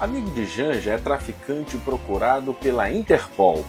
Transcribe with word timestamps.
Amigo 0.00 0.30
de 0.30 0.46
Janja 0.46 0.92
é 0.92 0.96
traficante 0.96 1.76
procurado 1.78 2.54
pela 2.54 2.88
Interpol. 2.88 3.64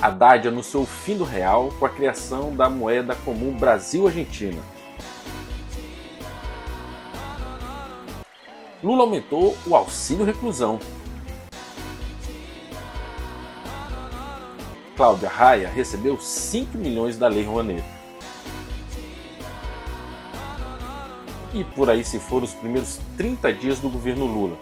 Haddad 0.00 0.46
anunciou 0.46 0.84
o 0.84 0.86
fim 0.86 1.16
do 1.16 1.24
real 1.24 1.70
com 1.80 1.84
a 1.84 1.88
criação 1.88 2.54
da 2.54 2.70
moeda 2.70 3.16
comum 3.16 3.56
Brasil-Argentina. 3.58 4.62
Lula 8.84 9.02
aumentou 9.02 9.58
o 9.66 9.74
auxílio 9.74 10.24
reclusão. 10.24 10.78
Cláudia 14.96 15.28
Raia 15.28 15.68
recebeu 15.68 16.20
5 16.20 16.78
milhões 16.78 17.18
da 17.18 17.26
Lei 17.26 17.42
Rouanet. 17.42 17.99
E 21.52 21.64
por 21.64 21.90
aí 21.90 22.04
se 22.04 22.18
foram 22.18 22.44
os 22.44 22.54
primeiros 22.54 22.98
30 23.16 23.52
dias 23.52 23.80
do 23.80 23.88
governo 23.88 24.24
Lula, 24.24 24.56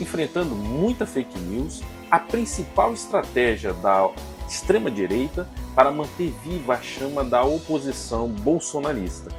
enfrentando 0.00 0.54
muita 0.54 1.06
fake 1.06 1.38
news, 1.38 1.82
a 2.10 2.18
principal 2.18 2.92
estratégia 2.92 3.72
da 3.72 4.10
extrema-direita 4.48 5.48
para 5.74 5.90
manter 5.90 6.32
viva 6.44 6.74
a 6.74 6.82
chama 6.82 7.24
da 7.24 7.44
oposição 7.44 8.28
bolsonarista. 8.28 9.30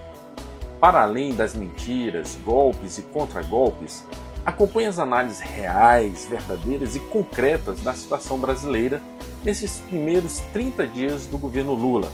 Para 0.79 1.03
além 1.03 1.33
das 1.33 1.53
mentiras, 1.53 2.37
golpes 2.45 2.97
e 2.97 3.01
contragolpes, 3.01 4.03
acompanhe 4.45 4.87
as 4.87 4.99
análises 4.99 5.39
reais, 5.39 6.27
verdadeiras 6.29 6.95
e 6.95 6.99
concretas 6.99 7.81
da 7.81 7.93
situação 7.93 8.37
brasileira 8.37 9.01
nesses 9.43 9.79
primeiros 9.79 10.39
30 10.53 10.87
dias 10.87 11.25
do 11.27 11.37
governo 11.37 11.73
Lula. 11.73 12.11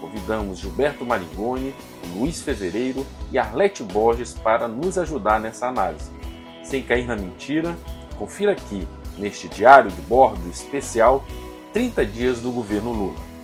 Convidamos 0.00 0.58
Gilberto 0.58 1.04
Marigoni, 1.04 1.74
Luiz 2.14 2.42
Fevereiro 2.42 3.06
e 3.32 3.38
Arlete 3.38 3.82
Borges 3.82 4.34
para 4.34 4.68
nos 4.68 4.98
ajudar 4.98 5.40
nessa 5.40 5.68
análise. 5.68 6.10
Sem 6.62 6.82
cair 6.82 7.06
na 7.06 7.16
mentira, 7.16 7.76
confira 8.18 8.52
aqui, 8.52 8.86
neste 9.16 9.48
diário 9.48 9.90
de 9.90 10.00
bordo 10.02 10.48
especial 10.50 11.24
30 11.72 12.04
dias 12.06 12.40
do 12.40 12.50
governo 12.50 12.92
Lula. 12.92 13.35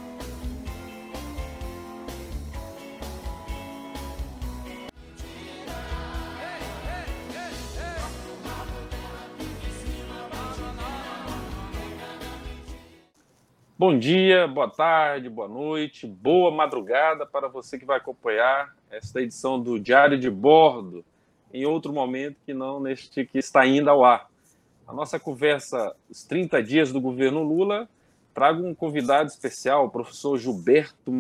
Bom 13.85 13.99
dia, 13.99 14.47
boa 14.47 14.71
tarde, 14.71 15.29
boa 15.29 15.49
noite, 15.49 16.07
boa 16.07 16.53
madrugada 16.53 17.27
para 17.27 17.49
você 17.49 17.77
que 17.77 17.85
vai 17.85 17.97
acompanhar 17.97 18.73
esta 18.89 19.21
edição 19.21 19.61
do 19.61 19.77
Diário 19.77 20.17
de 20.17 20.31
Bordo 20.31 21.05
em 21.53 21.67
outro 21.67 21.93
momento 21.93 22.37
que 22.47 22.55
não 22.55 22.79
neste 22.79 23.27
que 23.27 23.39
está 23.39 23.67
indo 23.67 23.91
ao 23.91 24.05
ar. 24.05 24.31
A 24.87 24.93
nossa 24.93 25.19
conversa, 25.19 25.97
os 26.09 26.23
30 26.23 26.63
dias 26.63 26.93
do 26.93 27.01
governo 27.01 27.43
Lula, 27.43 27.89
trago 28.33 28.65
um 28.65 28.73
convidado 28.73 29.29
especial, 29.29 29.87
o 29.87 29.91
professor 29.91 30.39
Gilberto 30.39 31.11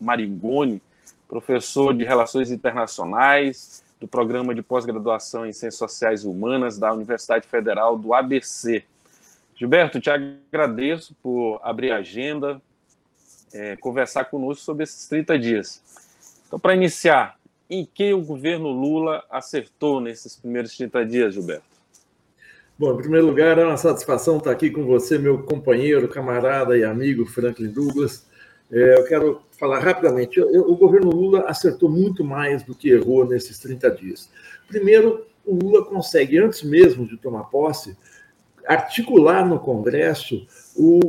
Maringoni, 0.00 0.82
professor 1.28 1.94
de 1.94 2.02
Relações 2.02 2.50
Internacionais 2.50 3.84
do 4.00 4.08
Programa 4.08 4.52
de 4.52 4.62
Pós-Graduação 4.62 5.46
em 5.46 5.52
Ciências 5.52 5.76
Sociais 5.76 6.24
e 6.24 6.26
Humanas 6.26 6.76
da 6.76 6.92
Universidade 6.92 7.46
Federal 7.46 7.96
do 7.96 8.12
ABC. 8.12 8.84
Gilberto, 9.60 10.00
te 10.00 10.08
agradeço 10.08 11.14
por 11.22 11.60
abrir 11.62 11.90
a 11.90 11.96
agenda, 11.96 12.62
é, 13.52 13.76
conversar 13.76 14.24
conosco 14.24 14.64
sobre 14.64 14.84
esses 14.84 15.06
30 15.06 15.38
dias. 15.38 15.82
Então, 16.46 16.58
para 16.58 16.74
iniciar, 16.74 17.38
em 17.68 17.84
que 17.84 18.14
o 18.14 18.22
governo 18.22 18.70
Lula 18.70 19.22
acertou 19.28 20.00
nesses 20.00 20.34
primeiros 20.34 20.74
30 20.74 21.04
dias, 21.04 21.34
Gilberto? 21.34 21.64
Bom, 22.78 22.94
em 22.94 22.96
primeiro 22.96 23.26
lugar, 23.26 23.58
é 23.58 23.66
uma 23.66 23.76
satisfação 23.76 24.38
estar 24.38 24.50
aqui 24.50 24.70
com 24.70 24.86
você, 24.86 25.18
meu 25.18 25.42
companheiro, 25.42 26.08
camarada 26.08 26.78
e 26.78 26.82
amigo 26.82 27.26
Franklin 27.26 27.68
Douglas. 27.68 28.26
É, 28.72 28.98
eu 28.98 29.04
quero 29.04 29.42
falar 29.58 29.80
rapidamente. 29.80 30.38
Eu, 30.38 30.50
eu, 30.54 30.70
o 30.70 30.74
governo 30.74 31.10
Lula 31.10 31.44
acertou 31.46 31.90
muito 31.90 32.24
mais 32.24 32.62
do 32.62 32.74
que 32.74 32.88
errou 32.88 33.26
nesses 33.26 33.58
30 33.58 33.90
dias. 33.90 34.30
Primeiro, 34.66 35.26
o 35.44 35.54
Lula 35.54 35.84
consegue, 35.84 36.38
antes 36.38 36.62
mesmo 36.62 37.06
de 37.06 37.18
tomar 37.18 37.44
posse, 37.44 37.94
articular 38.72 39.46
no 39.46 39.58
Congresso 39.58 40.46
o, 40.76 41.00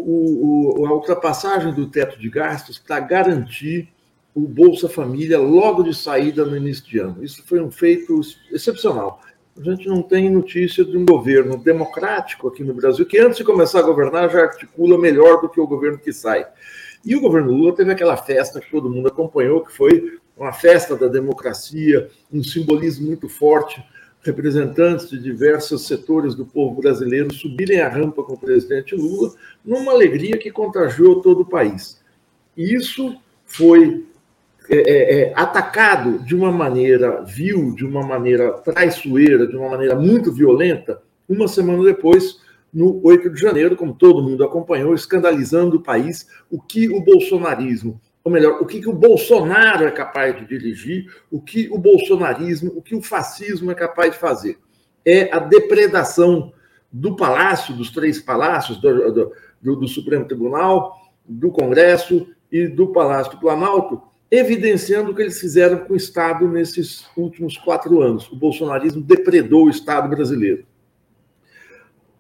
o, 0.82 0.86
a 0.86 0.94
ultrapassagem 0.94 1.74
do 1.74 1.88
teto 1.88 2.20
de 2.20 2.30
gastos 2.30 2.78
para 2.78 3.00
garantir 3.00 3.90
o 4.34 4.42
Bolsa 4.42 4.88
Família 4.88 5.40
logo 5.40 5.84
de 5.84 5.94
saída 5.94 6.46
no 6.46 6.56
início 6.56 6.86
de 6.86 7.00
ano. 7.00 7.24
Isso 7.24 7.44
foi 7.46 7.62
um 7.62 7.70
feito 7.70 8.20
excepcional 8.52 9.22
a 9.58 9.64
gente 9.64 9.88
não 9.88 10.02
tem 10.02 10.30
notícia 10.30 10.84
de 10.84 10.98
um 10.98 11.06
governo 11.06 11.58
democrático 11.58 12.48
aqui 12.48 12.64
no 12.64 12.74
Brasil, 12.74 13.06
que 13.06 13.20
antes 13.20 13.38
de 13.38 13.44
começar 13.44 13.80
a 13.80 13.84
governar 13.84 14.30
já 14.30 14.42
articula 14.42 14.98
melhor 14.98 15.42
do 15.42 15.50
que 15.50 15.60
o 15.60 15.68
governo 15.68 15.98
que 15.98 16.14
sai. 16.14 16.48
E 17.04 17.16
o 17.16 17.22
governo 17.22 17.52
Lula 17.52 17.76
teve 17.76 17.92
aquela 17.92 18.16
festa 18.16 18.62
que 18.62 18.72
todo 18.72 18.90
mundo 18.90 19.08
acompanhou, 19.08 19.64
que 19.64 19.72
foi 19.72 20.20
uma 20.38 20.54
festa 20.54 20.96
da 20.96 21.08
democracia, 21.08 22.10
um 22.32 22.44
simbolismo 22.44 23.08
muito 23.08 23.28
forte, 23.28 23.84
representantes 24.22 25.10
de 25.10 25.20
diversos 25.20 25.88
setores 25.88 26.36
do 26.36 26.46
povo 26.46 26.82
brasileiro 26.82 27.34
subirem 27.34 27.82
a 27.82 27.90
rampa 27.90 28.24
com 28.24 28.34
o 28.34 28.40
presidente 28.40 28.96
Lula, 28.96 29.34
numa 29.66 29.92
alegria 29.92 30.38
que 30.38 30.52
contagiou 30.52 31.22
todo 31.22 31.42
o 31.42 31.46
país. 31.46 32.00
Isso 32.56 33.16
foi 33.46 34.06
é, 34.70 34.78
é, 34.78 35.22
é, 35.22 35.34
atacado 35.36 36.20
de 36.20 36.36
uma 36.36 36.52
maneira 36.52 37.24
vil, 37.24 37.74
de 37.74 37.84
uma 37.84 38.04
maneira 38.06 38.54
traiçoeira, 38.54 39.48
de 39.48 39.58
uma 39.58 39.70
maneira 39.70 39.96
muito 39.96 40.32
violenta, 40.32 41.02
uma 41.28 41.48
semana 41.48 41.84
depois, 41.84 42.40
no 42.74 43.02
8 43.04 43.32
de 43.32 43.42
janeiro, 43.42 43.76
como 43.76 43.94
todo 43.94 44.22
mundo 44.22 44.44
acompanhou, 44.44 44.94
escandalizando 44.94 45.78
o 45.78 45.82
país, 45.82 46.28
o 46.50 46.62
que 46.62 46.90
o 46.90 47.02
bolsonarismo, 47.02 48.00
ou 48.24 48.32
melhor, 48.32 48.62
o 48.62 48.66
que, 48.66 48.80
que 48.80 48.90
o 48.90 48.94
Bolsonaro 48.94 49.86
é 49.86 49.92
capaz 49.92 50.36
de 50.36 50.46
dirigir, 50.46 51.12
o 51.30 51.42
que 51.42 51.70
o 51.72 51.78
bolsonarismo, 51.78 52.72
o 52.76 52.82
que 52.82 52.96
o 52.96 53.02
fascismo 53.02 53.72
é 53.72 53.76
capaz 53.76 54.12
de 54.12 54.20
fazer. 54.20 54.60
É 55.04 55.36
a 55.36 55.40
depredação 55.40 56.54
do 56.92 57.16
palácio, 57.16 57.76
dos 57.76 57.90
três 57.90 58.22
palácios, 58.22 58.78
do, 58.78 59.32
do, 59.62 59.76
do 59.76 59.88
Supremo 59.88 60.26
Tribunal, 60.26 60.96
do 61.26 61.50
Congresso 61.50 62.28
e 62.52 62.68
do 62.68 62.88
Palácio 62.88 63.32
do 63.32 63.40
Planalto, 63.40 64.02
evidenciando 64.30 65.12
o 65.12 65.16
que 65.16 65.22
eles 65.22 65.40
fizeram 65.40 65.80
com 65.80 65.94
o 65.94 65.98
Estado 65.98 66.48
nesses 66.48 67.06
últimos 67.18 67.58
quatro 67.58 68.02
anos. 68.02 68.32
O 68.32 68.36
bolsonarismo 68.36 69.02
depredou 69.02 69.66
o 69.66 69.70
Estado 69.70 70.10
brasileiro. 70.10 70.66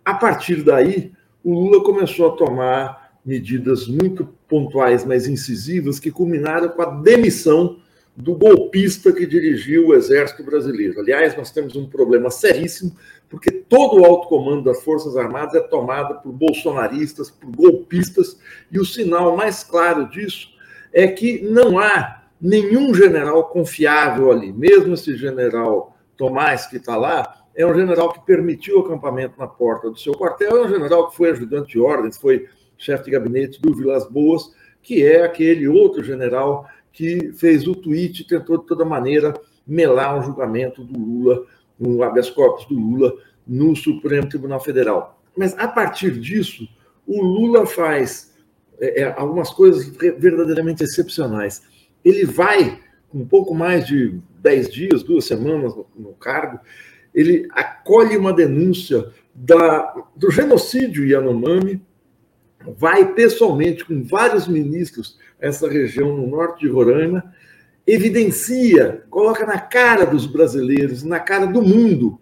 A 0.03 0.15
partir 0.15 0.63
daí, 0.63 1.11
o 1.43 1.53
Lula 1.53 1.83
começou 1.83 2.29
a 2.29 2.35
tomar 2.35 3.11
medidas 3.23 3.87
muito 3.87 4.33
pontuais, 4.51 5.05
mas 5.05 5.27
incisivas, 5.27 5.97
que 5.97 6.11
culminaram 6.11 6.67
com 6.67 6.81
a 6.81 6.85
demissão 6.85 7.77
do 8.17 8.35
golpista 8.35 9.13
que 9.13 9.25
dirigiu 9.25 9.87
o 9.87 9.93
Exército 9.93 10.43
Brasileiro. 10.43 10.99
Aliás, 10.99 11.37
nós 11.37 11.51
temos 11.51 11.77
um 11.77 11.87
problema 11.87 12.29
seríssimo, 12.29 12.93
porque 13.29 13.49
todo 13.49 14.01
o 14.01 14.05
alto 14.05 14.27
comando 14.27 14.65
das 14.65 14.83
Forças 14.83 15.15
Armadas 15.15 15.55
é 15.55 15.61
tomado 15.61 16.21
por 16.21 16.33
bolsonaristas, 16.33 17.31
por 17.31 17.49
golpistas, 17.55 18.37
e 18.69 18.77
o 18.77 18.83
sinal 18.83 19.37
mais 19.37 19.63
claro 19.63 20.09
disso 20.09 20.49
é 20.91 21.07
que 21.07 21.41
não 21.41 21.79
há 21.79 22.23
nenhum 22.41 22.93
general 22.93 23.45
confiável 23.45 24.31
ali. 24.31 24.51
Mesmo 24.51 24.95
esse 24.95 25.15
general 25.15 25.95
Tomás, 26.17 26.67
que 26.67 26.75
está 26.75 26.97
lá, 26.97 27.45
é 27.55 27.65
um 27.65 27.73
general 27.73 28.11
que 28.11 28.19
permitiu 28.25 28.79
o 28.79 28.85
acampamento 28.85 29.39
na 29.39 29.47
porta 29.47 29.89
do 29.89 29.97
seu 29.97 30.13
quartel, 30.13 30.57
é 30.57 30.65
um 30.65 30.69
general 30.69 31.09
que 31.09 31.15
foi 31.15 31.29
ajudante 31.29 31.71
de 31.71 31.79
ordens, 31.79 32.17
foi 32.17 32.49
chefe 32.83 33.05
de 33.05 33.11
gabinete 33.11 33.61
do 33.61 33.73
Vilas 33.73 34.07
Boas, 34.09 34.53
que 34.81 35.03
é 35.05 35.23
aquele 35.23 35.67
outro 35.67 36.03
general 36.03 36.67
que 36.91 37.31
fez 37.33 37.67
o 37.67 37.75
tweet 37.75 38.21
e 38.21 38.27
tentou 38.27 38.57
de 38.57 38.65
toda 38.65 38.83
maneira 38.83 39.33
melar 39.65 40.19
um 40.19 40.23
julgamento 40.23 40.83
do 40.83 40.99
Lula, 40.99 41.45
um 41.79 42.03
habeas 42.03 42.29
corpus 42.29 42.65
do 42.65 42.75
Lula 42.75 43.13
no 43.47 43.75
Supremo 43.75 44.27
Tribunal 44.27 44.59
Federal. 44.59 45.21
Mas 45.37 45.57
a 45.57 45.67
partir 45.67 46.11
disso, 46.19 46.67
o 47.07 47.21
Lula 47.21 47.65
faz 47.65 48.33
é, 48.79 49.01
é, 49.01 49.13
algumas 49.17 49.51
coisas 49.51 49.85
verdadeiramente 49.85 50.83
excepcionais. 50.83 51.61
Ele 52.03 52.25
vai, 52.25 52.79
com 53.09 53.25
pouco 53.25 53.53
mais 53.53 53.85
de 53.85 54.19
dez 54.39 54.69
dias, 54.69 55.03
duas 55.03 55.25
semanas 55.25 55.75
no, 55.75 55.87
no 55.95 56.13
cargo, 56.13 56.59
ele 57.13 57.47
acolhe 57.51 58.17
uma 58.17 58.33
denúncia 58.33 59.09
da, 59.33 59.93
do 60.15 60.31
genocídio 60.31 61.05
Yanomami, 61.05 61.81
vai 62.77 63.13
pessoalmente 63.13 63.85
com 63.85 64.03
vários 64.03 64.47
ministros 64.47 65.17
essa 65.39 65.69
região 65.69 66.15
no 66.15 66.27
norte 66.27 66.61
de 66.61 66.67
Roraima, 66.67 67.33
evidencia, 67.85 69.03
coloca 69.09 69.45
na 69.45 69.59
cara 69.59 70.05
dos 70.05 70.25
brasileiros, 70.25 71.03
na 71.03 71.19
cara 71.19 71.47
do 71.47 71.61
mundo, 71.61 72.19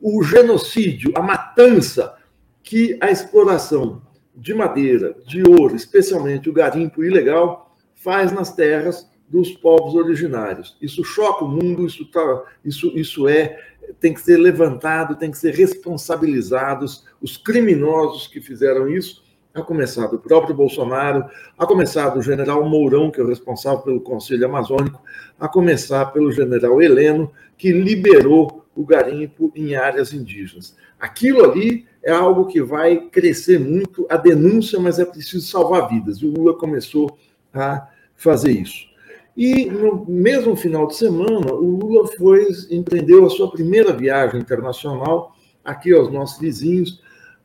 o 0.00 0.22
genocídio, 0.22 1.12
a 1.14 1.22
matança 1.22 2.14
que 2.62 2.96
a 3.00 3.10
exploração 3.10 4.02
de 4.34 4.54
madeira, 4.54 5.16
de 5.26 5.42
ouro, 5.42 5.74
especialmente 5.74 6.48
o 6.48 6.52
garimpo 6.52 7.04
ilegal, 7.04 7.76
faz 7.94 8.32
nas 8.32 8.54
terras 8.54 9.10
dos 9.28 9.50
povos 9.52 9.94
originários. 9.94 10.76
Isso 10.80 11.04
choca 11.04 11.44
o 11.44 11.48
mundo, 11.48 11.86
isso, 11.86 12.04
tá, 12.10 12.44
isso, 12.64 12.92
isso 12.94 13.28
é 13.28 13.58
tem 14.00 14.14
que 14.14 14.20
ser 14.20 14.36
levantado, 14.36 15.16
tem 15.16 15.30
que 15.30 15.38
ser 15.38 15.54
responsabilizados 15.54 17.04
os 17.20 17.36
criminosos 17.36 18.26
que 18.26 18.40
fizeram 18.40 18.88
isso, 18.88 19.22
a 19.54 19.62
começar 19.62 20.06
do 20.06 20.18
próprio 20.18 20.54
Bolsonaro, 20.54 21.24
a 21.58 21.66
começar 21.66 22.08
do 22.10 22.22
general 22.22 22.68
Mourão, 22.68 23.10
que 23.10 23.20
é 23.20 23.24
o 23.24 23.28
responsável 23.28 23.80
pelo 23.80 24.00
Conselho 24.00 24.46
Amazônico, 24.46 25.00
a 25.38 25.48
começar 25.48 26.06
pelo 26.06 26.32
general 26.32 26.80
Heleno, 26.80 27.30
que 27.58 27.70
liberou 27.70 28.64
o 28.74 28.84
garimpo 28.84 29.52
em 29.54 29.74
áreas 29.74 30.12
indígenas. 30.12 30.74
Aquilo 30.98 31.44
ali 31.44 31.84
é 32.02 32.10
algo 32.10 32.46
que 32.46 32.62
vai 32.62 33.08
crescer 33.08 33.60
muito, 33.60 34.06
a 34.08 34.16
denúncia, 34.16 34.80
mas 34.80 34.98
é 34.98 35.04
preciso 35.04 35.46
salvar 35.46 35.88
vidas. 35.88 36.18
E 36.18 36.26
o 36.26 36.30
Lula 36.30 36.56
começou 36.56 37.18
a 37.52 37.88
fazer 38.16 38.52
isso. 38.52 38.90
E 39.36 39.66
no 39.66 40.04
mesmo 40.06 40.54
final 40.56 40.86
de 40.86 40.96
semana, 40.96 41.52
o 41.52 41.76
Lula 41.76 42.06
foi 42.16 42.48
empreendeu 42.70 43.26
a 43.26 43.30
sua 43.30 43.50
primeira 43.50 43.92
viagem 43.92 44.40
internacional 44.40 45.34
aqui 45.64 45.92
aos 45.92 46.12
nossos 46.12 46.38
vizinhos, 46.38 47.01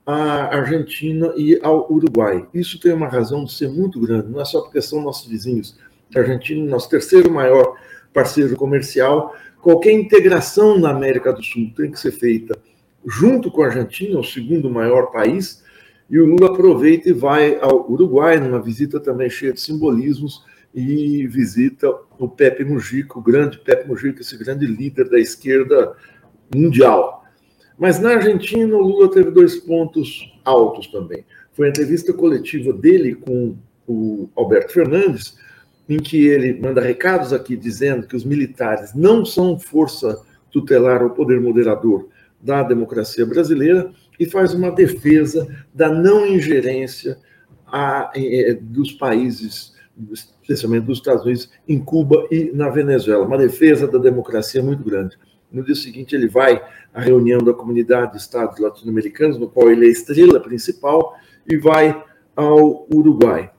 à 0.07 0.55
Argentina 0.55 1.33
e 1.35 1.59
ao 1.61 1.91
Uruguai. 1.91 2.47
Isso 2.53 2.79
tem 2.79 2.93
uma 2.93 3.09
razão 3.09 3.43
de 3.43 3.51
ser 3.51 3.67
muito 3.67 3.99
grande, 3.99 4.31
não 4.31 4.39
é 4.39 4.45
só 4.45 4.61
porque 4.61 4.81
são 4.81 5.01
nossos 5.01 5.27
vizinhos. 5.27 5.77
A 6.15 6.19
Argentina 6.19 6.65
é 6.65 6.69
nosso 6.69 6.89
terceiro 6.89 7.29
maior 7.29 7.75
parceiro 8.13 8.55
comercial. 8.55 9.35
Qualquer 9.61 9.91
integração 9.91 10.79
na 10.79 10.91
América 10.91 11.33
do 11.33 11.43
Sul 11.43 11.73
tem 11.75 11.91
que 11.91 11.99
ser 11.99 12.11
feita 12.11 12.57
junto 13.05 13.51
com 13.51 13.61
a 13.61 13.65
Argentina, 13.65 14.17
o 14.17 14.23
segundo 14.23 14.69
maior 14.69 15.11
país, 15.11 15.61
e 16.09 16.17
o 16.19 16.25
Lula 16.25 16.47
aproveita 16.47 17.09
e 17.09 17.13
vai 17.13 17.57
ao 17.59 17.91
Uruguai, 17.91 18.39
numa 18.39 18.61
visita 18.61 19.01
também 19.01 19.29
cheia 19.29 19.51
de 19.51 19.59
simbolismos, 19.59 20.41
e 20.73 21.27
visita 21.27 21.89
o 22.17 22.29
Pepe 22.29 22.63
Mujica, 22.63 23.17
o 23.17 23.21
grande 23.21 23.57
Pepe 23.57 23.87
Mujica, 23.87 24.21
esse 24.21 24.37
grande 24.37 24.65
líder 24.65 25.09
da 25.09 25.19
esquerda 25.19 25.95
mundial. 26.53 27.25
Mas 27.77 27.99
na 27.99 28.11
Argentina, 28.11 28.75
o 28.75 28.81
Lula 28.81 29.11
teve 29.11 29.31
dois 29.31 29.57
pontos 29.57 30.33
altos 30.43 30.87
também. 30.87 31.23
Foi 31.53 31.67
a 31.67 31.69
entrevista 31.69 32.13
coletiva 32.13 32.73
dele 32.73 33.15
com 33.15 33.55
o 33.87 34.29
Alberto 34.35 34.73
Fernandes, 34.73 35.37
em 35.87 35.97
que 35.97 36.27
ele 36.27 36.59
manda 36.59 36.81
recados 36.81 37.31
aqui 37.31 37.55
dizendo 37.55 38.07
que 38.07 38.15
os 38.15 38.25
militares 38.25 38.93
não 38.93 39.23
são 39.23 39.57
força 39.57 40.21
tutelar 40.51 41.03
ou 41.03 41.11
poder 41.11 41.39
moderador 41.39 42.07
da 42.41 42.63
democracia 42.63 43.25
brasileira 43.25 43.91
e 44.19 44.25
faz 44.25 44.53
uma 44.53 44.71
defesa 44.71 45.47
da 45.73 45.89
não 45.89 46.25
ingerência 46.25 47.17
a, 47.65 48.09
a, 48.09 48.13
dos 48.59 48.91
países 48.91 49.75
especialmente 50.41 50.85
dos 50.85 50.99
Estados 50.99 51.25
Unidos, 51.25 51.49
em 51.67 51.79
Cuba 51.79 52.27
e 52.31 52.51
na 52.53 52.69
Venezuela. 52.69 53.25
Uma 53.25 53.37
defesa 53.37 53.87
da 53.87 53.97
democracia 53.97 54.61
muito 54.61 54.83
grande. 54.83 55.17
No 55.57 55.63
dia 55.63 55.73
seguinte, 55.73 56.15
ele 56.15 56.27
vai 56.27 56.63
à 56.93 57.01
reunião 57.01 57.39
da 57.39 57.51
comunidade 57.51 58.11
de 58.11 58.17
Estados 58.17 58.59
latino-americanos, 58.59 59.39
no 59.39 59.49
qual 59.49 59.71
ele 59.71 59.87
é 59.87 59.89
estrela 59.89 60.39
principal, 60.39 61.15
e 61.47 61.57
vai 61.57 61.99
ao 62.35 62.87
Uruguai. 62.93 63.51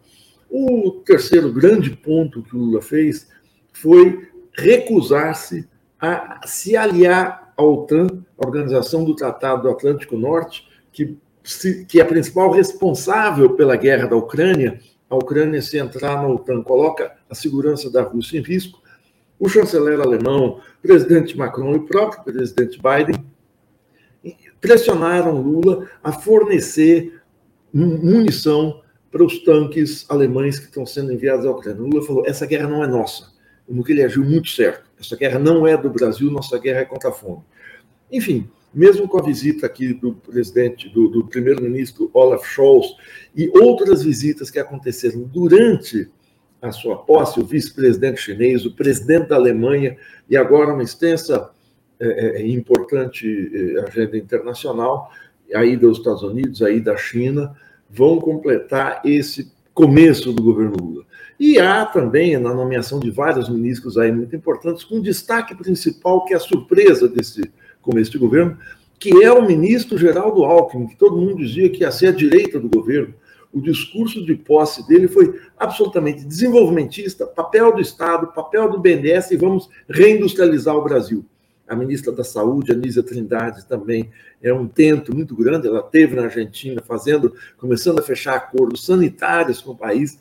O 0.49 1.03
terceiro 1.05 1.53
grande 1.53 1.91
ponto 1.91 2.43
que 2.43 2.55
o 2.55 2.59
Lula 2.61 2.81
fez 2.81 3.29
foi 3.73 4.29
recusar-se 4.53 5.69
a 6.01 6.41
se 6.47 6.77
aliar 6.77 7.53
à 7.57 7.63
OTAN, 7.65 8.07
a 8.39 8.47
Organização 8.47 9.05
do 9.05 9.17
Tratado 9.17 9.63
do 9.63 9.71
Atlântico 9.71 10.17
Norte, 10.17 10.69
que, 10.93 11.19
que 11.89 11.99
é 11.99 12.03
a 12.03 12.07
principal 12.07 12.53
responsável 12.53 13.51
pela 13.55 13.75
guerra 13.75 14.07
da 14.07 14.15
Ucrânia 14.15 14.79
a 15.11 15.17
Ucrânia, 15.17 15.63
se 15.63 15.79
entrar 15.79 16.17
na 16.17 16.29
OTAN, 16.29 16.63
coloca 16.63 17.13
a 17.31 17.35
segurança 17.35 17.91
da 17.91 18.03
Rússia 18.03 18.39
em 18.39 18.43
risco. 18.43 18.83
O 19.39 19.49
chanceler 19.49 20.01
alemão, 20.01 20.61
o 20.83 20.83
presidente 20.83 21.37
Macron 21.37 21.73
e 21.75 21.77
o 21.77 21.87
próprio 21.87 22.25
presidente 22.25 22.81
Biden 22.81 23.25
pressionaram 24.61 25.41
Lula 25.41 25.89
a 26.03 26.13
fornecer 26.13 27.21
munição 27.73 28.83
para 29.11 29.25
os 29.25 29.39
tanques 29.43 30.05
alemães 30.09 30.59
que 30.59 30.67
estão 30.67 30.85
sendo 30.85 31.13
enviados 31.13 31.47
à 31.47 31.51
Ucrânia. 31.51 31.83
Lula 31.83 32.05
falou: 32.05 32.25
essa 32.27 32.47
guerra 32.47 32.69
não 32.69 32.83
é 32.83 32.87
nossa. 32.87 33.33
No 33.69 33.85
que 33.85 33.93
ele 33.93 34.03
agiu 34.03 34.25
muito 34.25 34.49
certo. 34.49 34.89
Essa 34.99 35.15
guerra 35.15 35.39
não 35.39 35.67
é 35.67 35.77
do 35.77 35.91
Brasil, 35.91 36.31
nossa 36.31 36.59
guerra 36.59 36.81
é 36.81 36.85
contra 36.85 37.11
a 37.11 37.13
fome. 37.13 37.43
Enfim, 38.11 38.49
mesmo 38.73 39.07
com 39.07 39.19
a 39.19 39.23
visita 39.23 39.67
aqui 39.67 39.93
do 39.93 40.15
presidente, 40.15 40.89
do, 40.89 41.09
do 41.09 41.27
primeiro-ministro 41.27 42.11
Olaf 42.15 42.47
Scholz 42.47 42.87
e 43.37 43.51
outras 43.51 44.03
visitas 44.03 44.51
que 44.51 44.59
aconteceram 44.59 45.21
durante 45.21 46.11
a 46.61 46.73
sua 46.73 46.97
posse, 46.97 47.41
o 47.41 47.45
vice-presidente 47.45 48.21
chinês, 48.21 48.67
o 48.67 48.73
presidente 48.73 49.29
da 49.29 49.37
Alemanha 49.37 49.97
e 50.29 50.37
agora 50.37 50.73
uma 50.73 50.83
extensa 50.83 51.51
e 52.01 52.05
é, 52.05 52.43
é, 52.43 52.49
importante 52.49 53.27
é, 53.77 53.81
agenda 53.81 54.17
internacional, 54.17 55.11
aí 55.55 55.77
dos 55.77 55.99
Estados 55.99 56.23
Unidos, 56.23 56.63
aí 56.63 56.81
da 56.81 56.97
China, 56.97 57.55
vão 57.91 58.21
completar 58.21 59.01
esse 59.05 59.51
começo 59.75 60.33
do 60.33 60.43
governo 60.43 60.77
Lula. 60.81 61.05
E 61.41 61.59
há 61.59 61.87
também 61.87 62.37
na 62.37 62.53
nomeação 62.53 62.99
de 62.99 63.11
vários 63.11 63.49
ministros 63.49 63.97
aí 63.97 64.11
muito 64.11 64.35
importantes, 64.35 64.85
com 64.85 65.01
destaque 65.01 65.55
principal 65.55 66.25
que 66.25 66.35
é 66.35 66.37
a 66.37 66.41
surpresa 66.41 67.09
desse 67.09 67.51
começo 67.81 68.11
de 68.11 68.19
governo, 68.19 68.59
que 68.99 69.23
é 69.23 69.33
o 69.33 69.47
ministro 69.47 69.97
Geraldo 69.97 70.45
Alckmin, 70.45 70.89
que 70.89 70.97
todo 70.97 71.17
mundo 71.17 71.37
dizia 71.37 71.71
que 71.71 71.83
ia 71.83 71.93
ser 71.93 72.09
a 72.09 72.13
direita 72.13 72.59
do 72.59 72.69
governo. 72.69 73.15
O 73.53 73.61
discurso 73.61 74.25
de 74.25 74.35
posse 74.35 74.87
dele 74.87 75.09
foi 75.09 75.41
absolutamente 75.57 76.25
desenvolvimentista, 76.25 77.27
papel 77.27 77.75
do 77.75 77.81
Estado, 77.81 78.29
papel 78.29 78.71
do 78.71 78.79
BNDES 78.79 79.31
e 79.31 79.37
vamos 79.37 79.69
reindustrializar 79.89 80.77
o 80.77 80.85
Brasil. 80.85 81.25
A 81.67 81.75
ministra 81.75 82.13
da 82.13 82.25
Saúde, 82.25 82.73
Anísia 82.73 83.03
Trindade, 83.03 83.67
também 83.67 84.11
é 84.43 84.53
um 84.53 84.67
tento 84.67 85.15
muito 85.15 85.35
grande. 85.35 85.67
Ela 85.67 85.83
teve 85.83 86.15
na 86.15 86.25
Argentina 86.25 86.83
fazendo, 86.87 87.35
começando 87.59 87.99
a 87.99 88.03
fechar 88.03 88.37
acordos 88.37 88.85
sanitários 88.85 89.61
com 89.61 89.73
o 89.73 89.77
país. 89.77 90.19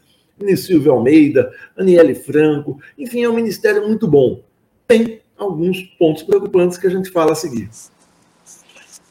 Silvio 0.56 0.92
Almeida, 0.92 1.52
Aniele 1.76 2.14
Franco, 2.14 2.80
enfim, 2.98 3.24
é 3.24 3.30
um 3.30 3.34
ministério 3.34 3.88
muito 3.88 4.08
bom. 4.08 4.44
Tem 4.88 5.22
alguns 5.38 5.82
pontos 5.98 6.24
preocupantes 6.24 6.78
que 6.78 6.88
a 6.88 6.90
gente 6.90 7.10
fala 7.10 7.32
a 7.32 7.36
seguir. 7.36 7.70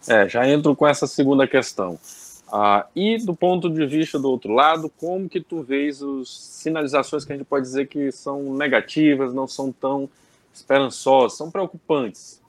É, 0.07 0.29
já 0.29 0.49
entro 0.49 0.75
com 0.77 0.87
essa 0.87 1.07
segunda 1.07 1.47
questão. 1.49 1.99
Ah, 2.50 2.87
e 2.94 3.19
do 3.19 3.34
ponto 3.34 3.69
de 3.69 3.84
vista 3.87 4.19
do 4.19 4.31
outro 4.31 4.52
lado, 4.52 4.90
como 4.96 5.28
que 5.28 5.40
tu 5.40 5.62
vês 5.62 6.02
as 6.02 6.28
sinalizações 6.28 7.25
que 7.25 7.32
a 7.32 7.37
gente 7.37 7.46
pode 7.46 7.66
dizer 7.66 7.88
que 7.88 8.12
são 8.12 8.54
negativas, 8.54 9.34
não 9.34 9.48
são 9.48 9.72
tão 9.72 10.08
esperançosas, 10.54 11.37
são 11.37 11.50
preocupantes? 11.50 12.40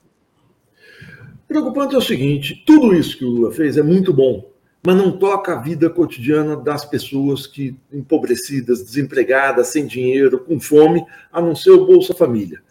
Preocupante 1.46 1.94
é 1.94 1.98
o 1.98 2.02
seguinte: 2.02 2.62
tudo 2.66 2.94
isso 2.94 3.18
que 3.18 3.24
o 3.24 3.30
Lula 3.30 3.52
fez 3.52 3.76
é 3.76 3.82
muito 3.82 4.12
bom, 4.12 4.48
mas 4.86 4.94
não 4.94 5.10
toca 5.10 5.54
a 5.54 5.60
vida 5.60 5.90
cotidiana 5.90 6.56
das 6.56 6.84
pessoas 6.84 7.46
que 7.46 7.76
empobrecidas, 7.92 8.82
desempregadas, 8.82 9.68
sem 9.68 9.86
dinheiro, 9.86 10.38
com 10.38 10.60
fome, 10.60 11.04
a 11.32 11.40
não 11.40 11.56
ser 11.56 11.70
o 11.70 11.84
Bolsa 11.84 12.14
Família 12.14 12.62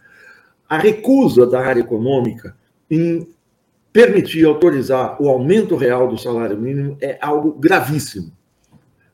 a 0.69 0.77
recusa 0.77 1.45
da 1.45 1.65
área 1.65 1.79
econômica 1.79 2.55
em 2.89 3.27
permitir, 3.97 4.45
autorizar 4.45 5.19
o 5.19 5.27
aumento 5.27 5.75
real 5.75 6.07
do 6.07 6.19
salário 6.19 6.55
mínimo 6.55 6.95
é 7.01 7.17
algo 7.19 7.53
gravíssimo. 7.53 8.31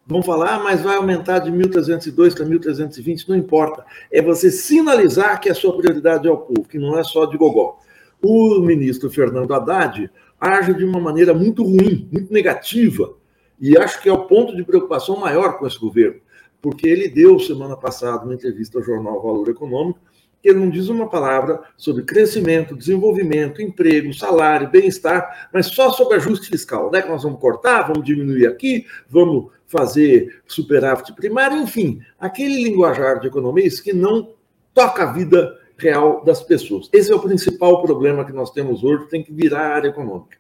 Vão 0.06 0.22
falar, 0.22 0.56
ah, 0.56 0.60
mas 0.60 0.82
vai 0.82 0.98
aumentar 0.98 1.40
de 1.40 1.50
1.302 1.50 2.36
para 2.36 2.46
1.320, 2.46 3.30
não 3.30 3.38
importa. 3.38 3.86
É 4.12 4.22
você 4.22 4.52
sinalizar 4.52 5.40
que 5.40 5.50
a 5.50 5.56
sua 5.56 5.78
prioridade 5.78 6.28
é 6.28 6.32
o 6.32 6.36
povo, 6.36 6.68
que 6.68 6.78
não 6.78 7.00
é 7.00 7.04
só 7.06 7.26
de 7.26 7.38
gogó. 7.38 7.80
O 8.22 8.60
ministro 8.60 9.10
Fernando 9.10 9.54
Haddad 9.54 10.12
age 10.38 10.74
de 10.74 10.84
uma 10.84 11.00
maneira 11.00 11.34
muito 11.34 11.64
ruim, 11.64 12.10
muito 12.12 12.34
negativa, 12.34 13.14
e 13.62 13.78
acho 13.78 14.02
que 14.02 14.10
é 14.10 14.12
o 14.12 14.26
ponto 14.26 14.54
de 14.54 14.66
preocupação 14.66 15.16
maior 15.16 15.60
com 15.60 15.66
esse 15.66 15.80
governo, 15.80 16.20
porque 16.62 16.90
ele 16.90 17.08
deu 17.08 17.40
semana 17.40 17.78
passada 17.78 18.26
uma 18.26 18.34
entrevista 18.34 18.80
ao 18.80 18.84
jornal 18.84 19.24
Valor 19.24 19.48
Econômico 19.48 20.02
que 20.44 20.50
ele 20.50 20.60
não 20.60 20.70
diz 20.70 20.90
uma 20.90 21.10
palavra 21.10 21.62
sobre 21.78 22.04
crescimento, 22.04 22.76
desenvolvimento, 22.76 23.62
emprego, 23.62 24.14
salário, 24.14 24.70
bem-estar, 24.70 25.50
mas 25.54 25.68
só 25.68 25.90
sobre 25.90 26.18
ajuste 26.18 26.50
fiscal. 26.50 26.90
Onde 26.90 27.00
é 27.00 27.02
que 27.02 27.08
nós 27.08 27.24
vamos 27.24 27.40
cortar? 27.40 27.88
Vamos 27.88 28.04
diminuir 28.04 28.48
aqui? 28.48 28.86
Vamos 29.10 29.52
fazer 29.66 30.42
superávit 30.46 31.14
primário? 31.14 31.58
Enfim, 31.58 32.02
aquele 32.20 32.62
linguajar 32.62 33.22
de 33.22 33.28
economia 33.28 33.70
que 33.82 33.94
não 33.94 34.34
toca 34.74 35.04
a 35.04 35.14
vida 35.14 35.58
real 35.78 36.22
das 36.26 36.44
pessoas. 36.44 36.90
Esse 36.92 37.14
é 37.14 37.16
o 37.16 37.22
principal 37.22 37.82
problema 37.82 38.26
que 38.26 38.34
nós 38.34 38.52
temos 38.52 38.84
hoje, 38.84 39.08
tem 39.08 39.24
que 39.24 39.32
virar 39.32 39.62
a 39.62 39.76
área 39.76 39.88
econômica. 39.88 40.38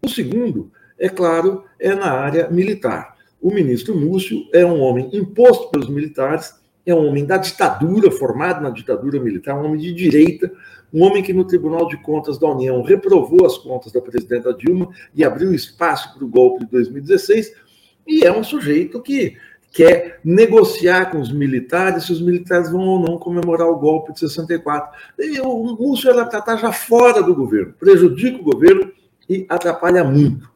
O 0.00 0.08
segundo, 0.08 0.70
é 0.96 1.08
claro, 1.08 1.64
é 1.80 1.92
na 1.92 2.12
área 2.12 2.48
militar. 2.50 3.16
O 3.42 3.52
ministro 3.52 3.98
Múcio 3.98 4.46
é 4.52 4.64
um 4.64 4.80
homem 4.80 5.10
imposto 5.12 5.70
pelos 5.70 5.88
militares 5.88 6.54
é 6.86 6.94
um 6.94 7.06
homem 7.06 7.24
da 7.24 7.36
ditadura, 7.36 8.10
formado 8.10 8.62
na 8.62 8.70
ditadura 8.70 9.20
militar, 9.20 9.56
um 9.56 9.64
homem 9.64 9.80
de 9.80 9.92
direita, 9.92 10.52
um 10.92 11.02
homem 11.02 11.22
que 11.22 11.32
no 11.32 11.44
Tribunal 11.44 11.88
de 11.88 11.96
Contas 11.96 12.38
da 12.38 12.48
União 12.48 12.82
reprovou 12.82 13.46
as 13.46 13.58
contas 13.58 13.92
da 13.92 14.00
presidenta 14.00 14.52
Dilma 14.52 14.88
e 15.14 15.24
abriu 15.24 15.52
espaço 15.52 16.14
para 16.14 16.24
o 16.24 16.28
golpe 16.28 16.64
de 16.64 16.70
2016, 16.70 17.52
e 18.06 18.24
é 18.24 18.32
um 18.32 18.44
sujeito 18.44 19.00
que 19.00 19.36
quer 19.72 20.20
negociar 20.24 21.10
com 21.10 21.20
os 21.20 21.32
militares 21.32 22.04
se 22.04 22.12
os 22.12 22.22
militares 22.22 22.70
vão 22.70 22.86
ou 22.86 23.00
não 23.00 23.18
comemorar 23.18 23.66
o 23.66 23.76
golpe 23.76 24.12
de 24.12 24.20
64. 24.20 24.96
E 25.18 25.40
o 25.40 25.76
Múcio 25.76 26.12
está 26.20 26.56
já 26.56 26.70
fora 26.70 27.20
do 27.20 27.34
governo, 27.34 27.72
prejudica 27.72 28.38
o 28.38 28.44
governo 28.44 28.92
e 29.28 29.44
atrapalha 29.48 30.04
muito. 30.04 30.48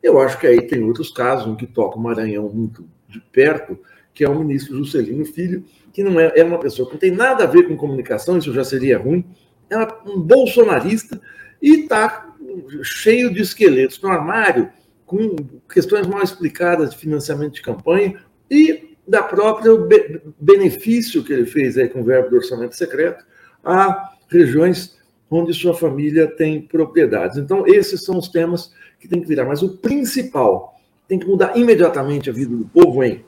Eu 0.00 0.20
acho 0.20 0.38
que 0.38 0.46
aí 0.46 0.62
tem 0.62 0.84
outros 0.84 1.10
casos 1.10 1.48
em 1.48 1.56
que 1.56 1.66
toca 1.66 1.96
o 1.96 2.00
Maranhão 2.00 2.48
muito 2.48 2.86
de 3.08 3.20
perto, 3.20 3.76
que 4.14 4.24
é 4.24 4.28
o 4.28 4.38
ministro 4.38 4.76
Juscelino 4.76 5.24
Filho, 5.24 5.64
que 5.92 6.02
não 6.02 6.18
é, 6.18 6.32
é 6.36 6.44
uma 6.44 6.58
pessoa 6.58 6.86
que 6.86 6.94
não 6.94 7.00
tem 7.00 7.10
nada 7.10 7.44
a 7.44 7.46
ver 7.46 7.68
com 7.68 7.76
comunicação, 7.76 8.38
isso 8.38 8.52
já 8.52 8.64
seria 8.64 8.98
ruim, 8.98 9.24
é 9.70 9.78
um 10.06 10.20
bolsonarista 10.20 11.20
e 11.60 11.82
está 11.82 12.34
cheio 12.82 13.32
de 13.32 13.40
esqueletos 13.40 14.00
no 14.02 14.08
armário, 14.08 14.70
com 15.06 15.36
questões 15.72 16.06
mal 16.06 16.22
explicadas 16.22 16.90
de 16.90 16.96
financiamento 16.96 17.54
de 17.54 17.62
campanha 17.62 18.16
e 18.50 18.96
da 19.06 19.22
própria 19.22 19.72
benefício 20.38 21.24
que 21.24 21.32
ele 21.32 21.46
fez 21.46 21.76
aí 21.76 21.88
com 21.88 22.00
o 22.00 22.04
verbo 22.04 22.30
do 22.30 22.36
orçamento 22.36 22.76
secreto 22.76 23.24
a 23.64 24.12
regiões 24.28 24.96
onde 25.30 25.54
sua 25.54 25.74
família 25.74 26.26
tem 26.26 26.60
propriedades. 26.60 27.38
Então, 27.38 27.66
esses 27.66 28.04
são 28.04 28.18
os 28.18 28.28
temas 28.28 28.72
que 29.00 29.08
tem 29.08 29.20
que 29.20 29.26
virar. 29.26 29.44
Mas 29.44 29.62
o 29.62 29.78
principal 29.78 30.78
tem 31.08 31.18
que 31.18 31.26
mudar 31.26 31.56
imediatamente 31.56 32.28
a 32.28 32.32
vida 32.32 32.54
do 32.54 32.66
povo 32.66 33.02
em 33.02 33.24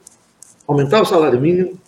aumentar 0.66 1.02
o 1.02 1.04
salário 1.04 1.40
mínimo, 1.40 1.78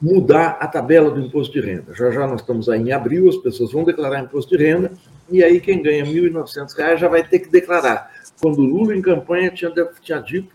mudar 0.00 0.56
a 0.60 0.66
tabela 0.66 1.10
do 1.10 1.20
imposto 1.20 1.52
de 1.52 1.60
renda. 1.60 1.94
Já 1.94 2.10
já 2.10 2.26
nós 2.26 2.40
estamos 2.40 2.68
aí 2.68 2.80
em 2.80 2.92
abril, 2.92 3.28
as 3.28 3.36
pessoas 3.36 3.72
vão 3.72 3.84
declarar 3.84 4.20
imposto 4.20 4.56
de 4.56 4.64
renda, 4.64 4.92
e 5.30 5.44
aí 5.44 5.60
quem 5.60 5.82
ganha 5.82 6.04
R$ 6.04 6.12
1.900 6.12 6.96
já 6.96 7.08
vai 7.08 7.22
ter 7.22 7.40
que 7.40 7.48
declarar. 7.48 8.10
Quando 8.40 8.58
o 8.58 8.64
Lula, 8.64 8.96
em 8.96 9.02
campanha, 9.02 9.50
tinha, 9.50 9.70
tinha 10.00 10.18
dito 10.20 10.54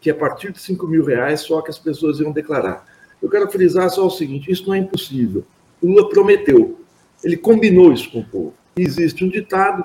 que 0.00 0.10
a 0.10 0.14
partir 0.14 0.52
de 0.52 0.60
R$ 0.60 0.86
mil 0.86 1.04
reais 1.04 1.40
só 1.40 1.62
que 1.62 1.70
as 1.70 1.78
pessoas 1.78 2.20
iam 2.20 2.32
declarar. 2.32 2.84
Eu 3.22 3.30
quero 3.30 3.50
frisar 3.50 3.88
só 3.88 4.06
o 4.06 4.10
seguinte: 4.10 4.50
isso 4.50 4.66
não 4.66 4.74
é 4.74 4.78
impossível. 4.78 5.44
O 5.80 5.86
Lula 5.86 6.08
prometeu, 6.08 6.78
ele 7.24 7.36
combinou 7.36 7.92
isso 7.92 8.10
com 8.10 8.20
o 8.20 8.24
povo. 8.24 8.54
Existe 8.76 9.24
um 9.24 9.28
ditado 9.28 9.84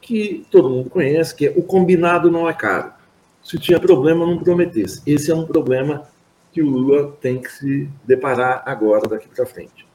que 0.00 0.46
todo 0.50 0.70
mundo 0.70 0.90
conhece, 0.90 1.34
que 1.34 1.46
é 1.46 1.54
o 1.56 1.62
combinado 1.62 2.30
não 2.30 2.48
é 2.48 2.52
caro. 2.52 2.92
Se 3.42 3.58
tinha 3.58 3.80
problema, 3.80 4.26
não 4.26 4.38
prometesse. 4.38 5.00
Esse 5.06 5.30
é 5.30 5.34
um 5.34 5.46
problema 5.46 6.06
que 6.56 6.62
o 6.62 6.70
Lula 6.70 7.12
tem 7.20 7.38
que 7.38 7.52
se 7.52 7.86
deparar 8.02 8.62
agora, 8.64 9.06
daqui 9.06 9.28
para 9.28 9.44
frente. 9.44 9.86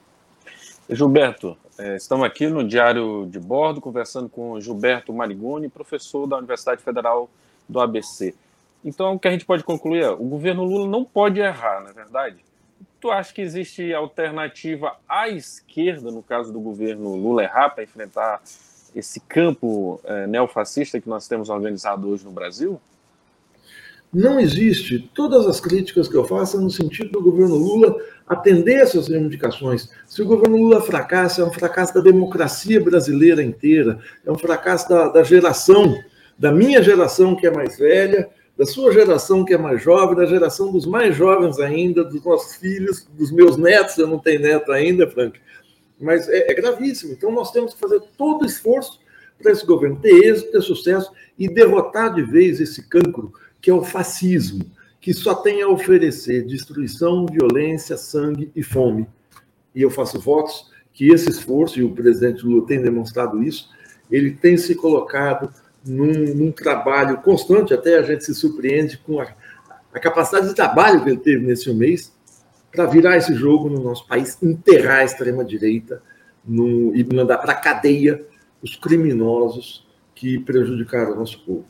Gilberto, 0.87 1.57
é, 1.75 1.95
estamos 1.95 2.23
aqui 2.23 2.45
no 2.45 2.63
Diário 2.63 3.25
de 3.25 3.39
Bordo, 3.39 3.81
conversando 3.81 4.29
com 4.29 4.61
Gilberto 4.61 5.11
Marigoni, 5.11 5.69
professor 5.69 6.27
da 6.27 6.37
Universidade 6.37 6.83
Federal 6.83 7.27
do 7.67 7.79
ABC. 7.79 8.35
Então, 8.85 9.15
o 9.15 9.19
que 9.19 9.27
a 9.27 9.31
gente 9.31 9.43
pode 9.43 9.63
concluir 9.63 10.03
é, 10.03 10.09
o 10.11 10.17
governo 10.17 10.63
Lula 10.63 10.87
não 10.87 11.03
pode 11.03 11.39
errar, 11.39 11.81
não 11.81 11.89
é 11.89 11.93
verdade? 11.93 12.37
Tu 12.99 13.09
acha 13.09 13.33
que 13.33 13.41
existe 13.41 13.91
alternativa 13.91 14.95
à 15.09 15.29
esquerda, 15.29 16.11
no 16.11 16.21
caso 16.21 16.53
do 16.53 16.59
governo 16.59 17.15
Lula 17.15 17.41
errar, 17.41 17.71
para 17.71 17.83
enfrentar 17.83 18.39
esse 18.95 19.19
campo 19.19 19.99
é, 20.03 20.27
neofascista 20.27 21.01
que 21.01 21.09
nós 21.09 21.27
temos 21.27 21.49
organizado 21.49 22.07
hoje 22.07 22.23
no 22.23 22.31
Brasil? 22.31 22.79
Não 24.13 24.39
existe. 24.39 25.09
Todas 25.13 25.47
as 25.47 25.61
críticas 25.61 26.09
que 26.09 26.15
eu 26.15 26.25
faço 26.25 26.53
são 26.53 26.61
no 26.61 26.69
sentido 26.69 27.11
do 27.11 27.21
governo 27.21 27.55
Lula 27.55 27.95
atender 28.27 28.81
essas 28.81 29.07
reivindicações. 29.07 29.89
Se 30.05 30.21
o 30.21 30.25
governo 30.25 30.57
Lula 30.57 30.81
fracassa, 30.81 31.41
é 31.41 31.45
um 31.45 31.53
fracasso 31.53 31.93
da 31.93 32.01
democracia 32.01 32.81
brasileira 32.81 33.41
inteira, 33.41 33.99
é 34.25 34.31
um 34.31 34.37
fracasso 34.37 34.89
da, 34.89 35.07
da 35.07 35.23
geração, 35.23 35.97
da 36.37 36.51
minha 36.51 36.83
geração 36.83 37.35
que 37.35 37.47
é 37.47 37.51
mais 37.51 37.77
velha, 37.77 38.29
da 38.57 38.65
sua 38.65 38.91
geração 38.91 39.45
que 39.45 39.53
é 39.53 39.57
mais 39.57 39.81
jovem, 39.81 40.15
da 40.15 40.25
geração 40.25 40.73
dos 40.73 40.85
mais 40.85 41.15
jovens 41.15 41.57
ainda, 41.59 42.03
dos 42.03 42.23
nossos 42.23 42.55
filhos, 42.57 43.07
dos 43.17 43.31
meus 43.31 43.55
netos, 43.55 43.97
eu 43.97 44.07
não 44.07 44.19
tenho 44.19 44.41
neto 44.41 44.73
ainda, 44.73 45.09
Frank, 45.09 45.39
mas 45.99 46.27
é, 46.27 46.51
é 46.51 46.53
gravíssimo. 46.53 47.13
Então 47.13 47.31
nós 47.31 47.51
temos 47.51 47.73
que 47.73 47.79
fazer 47.79 48.01
todo 48.17 48.43
o 48.43 48.45
esforço 48.45 48.99
para 49.41 49.53
esse 49.53 49.65
governo 49.65 49.99
ter 50.01 50.13
êxito, 50.25 50.51
ter 50.51 50.61
sucesso 50.61 51.11
e 51.39 51.47
derrotar 51.47 52.13
de 52.13 52.21
vez 52.21 52.59
esse 52.59 52.87
cancro 52.87 53.31
que 53.61 53.69
é 53.69 53.73
o 53.73 53.83
fascismo, 53.83 54.65
que 54.99 55.13
só 55.13 55.35
tem 55.35 55.61
a 55.61 55.67
oferecer 55.67 56.45
destruição, 56.45 57.25
violência, 57.25 57.97
sangue 57.97 58.51
e 58.55 58.63
fome. 58.63 59.07
E 59.73 59.81
eu 59.81 59.89
faço 59.89 60.19
votos 60.19 60.69
que 60.93 61.09
esse 61.09 61.29
esforço, 61.29 61.79
e 61.79 61.83
o 61.83 61.91
presidente 61.93 62.45
Lula 62.45 62.65
tem 62.65 62.81
demonstrado 62.81 63.41
isso, 63.41 63.69
ele 64.09 64.31
tem 64.31 64.57
se 64.57 64.75
colocado 64.75 65.51
num, 65.85 66.35
num 66.35 66.51
trabalho 66.51 67.17
constante, 67.21 67.73
até 67.73 67.97
a 67.97 68.03
gente 68.03 68.25
se 68.25 68.35
surpreende 68.35 68.97
com 68.97 69.19
a, 69.19 69.27
a 69.93 69.99
capacidade 69.99 70.49
de 70.49 70.55
trabalho 70.55 71.03
que 71.03 71.09
ele 71.09 71.17
teve 71.17 71.45
nesse 71.45 71.73
mês 71.73 72.13
para 72.71 72.85
virar 72.85 73.17
esse 73.17 73.33
jogo 73.33 73.69
no 73.69 73.81
nosso 73.81 74.07
país, 74.07 74.37
enterrar 74.41 74.99
a 74.99 75.03
extrema-direita 75.03 76.01
e 76.47 77.03
mandar 77.13 77.37
para 77.37 77.53
a 77.53 77.55
cadeia 77.55 78.23
os 78.61 78.75
criminosos 78.75 79.85
que 80.15 80.39
prejudicaram 80.39 81.13
o 81.13 81.15
nosso 81.15 81.43
povo. 81.43 81.65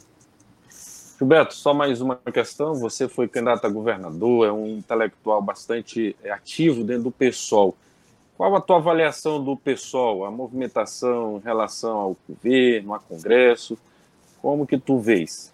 Gilberto, 1.22 1.54
só 1.54 1.72
mais 1.72 2.01
uma 2.01 2.16
questão. 2.16 2.74
Você 2.74 3.08
foi 3.08 3.28
candidato 3.28 3.68
a 3.68 3.70
governador, 3.70 4.48
é 4.48 4.51
um 4.51 4.66
intelectual 4.80 5.40
bastante 5.40 6.16
ativo 6.28 6.84
dentro 6.84 7.04
do 7.04 7.12
PSOL. 7.12 7.78
Qual 8.36 8.56
a 8.56 8.60
tua 8.60 8.78
avaliação 8.78 9.44
do 9.44 9.56
PSOL, 9.56 10.25
a 10.25 10.32
movimentação 10.32 11.38
em 11.38 11.42
relação 11.42 11.96
ao 11.96 12.18
governo, 12.28 12.96
ao 12.96 13.00
Congresso? 13.01 13.78
Como 14.42 14.66
que 14.66 14.80
tu 14.80 14.98
vês? 14.98 15.54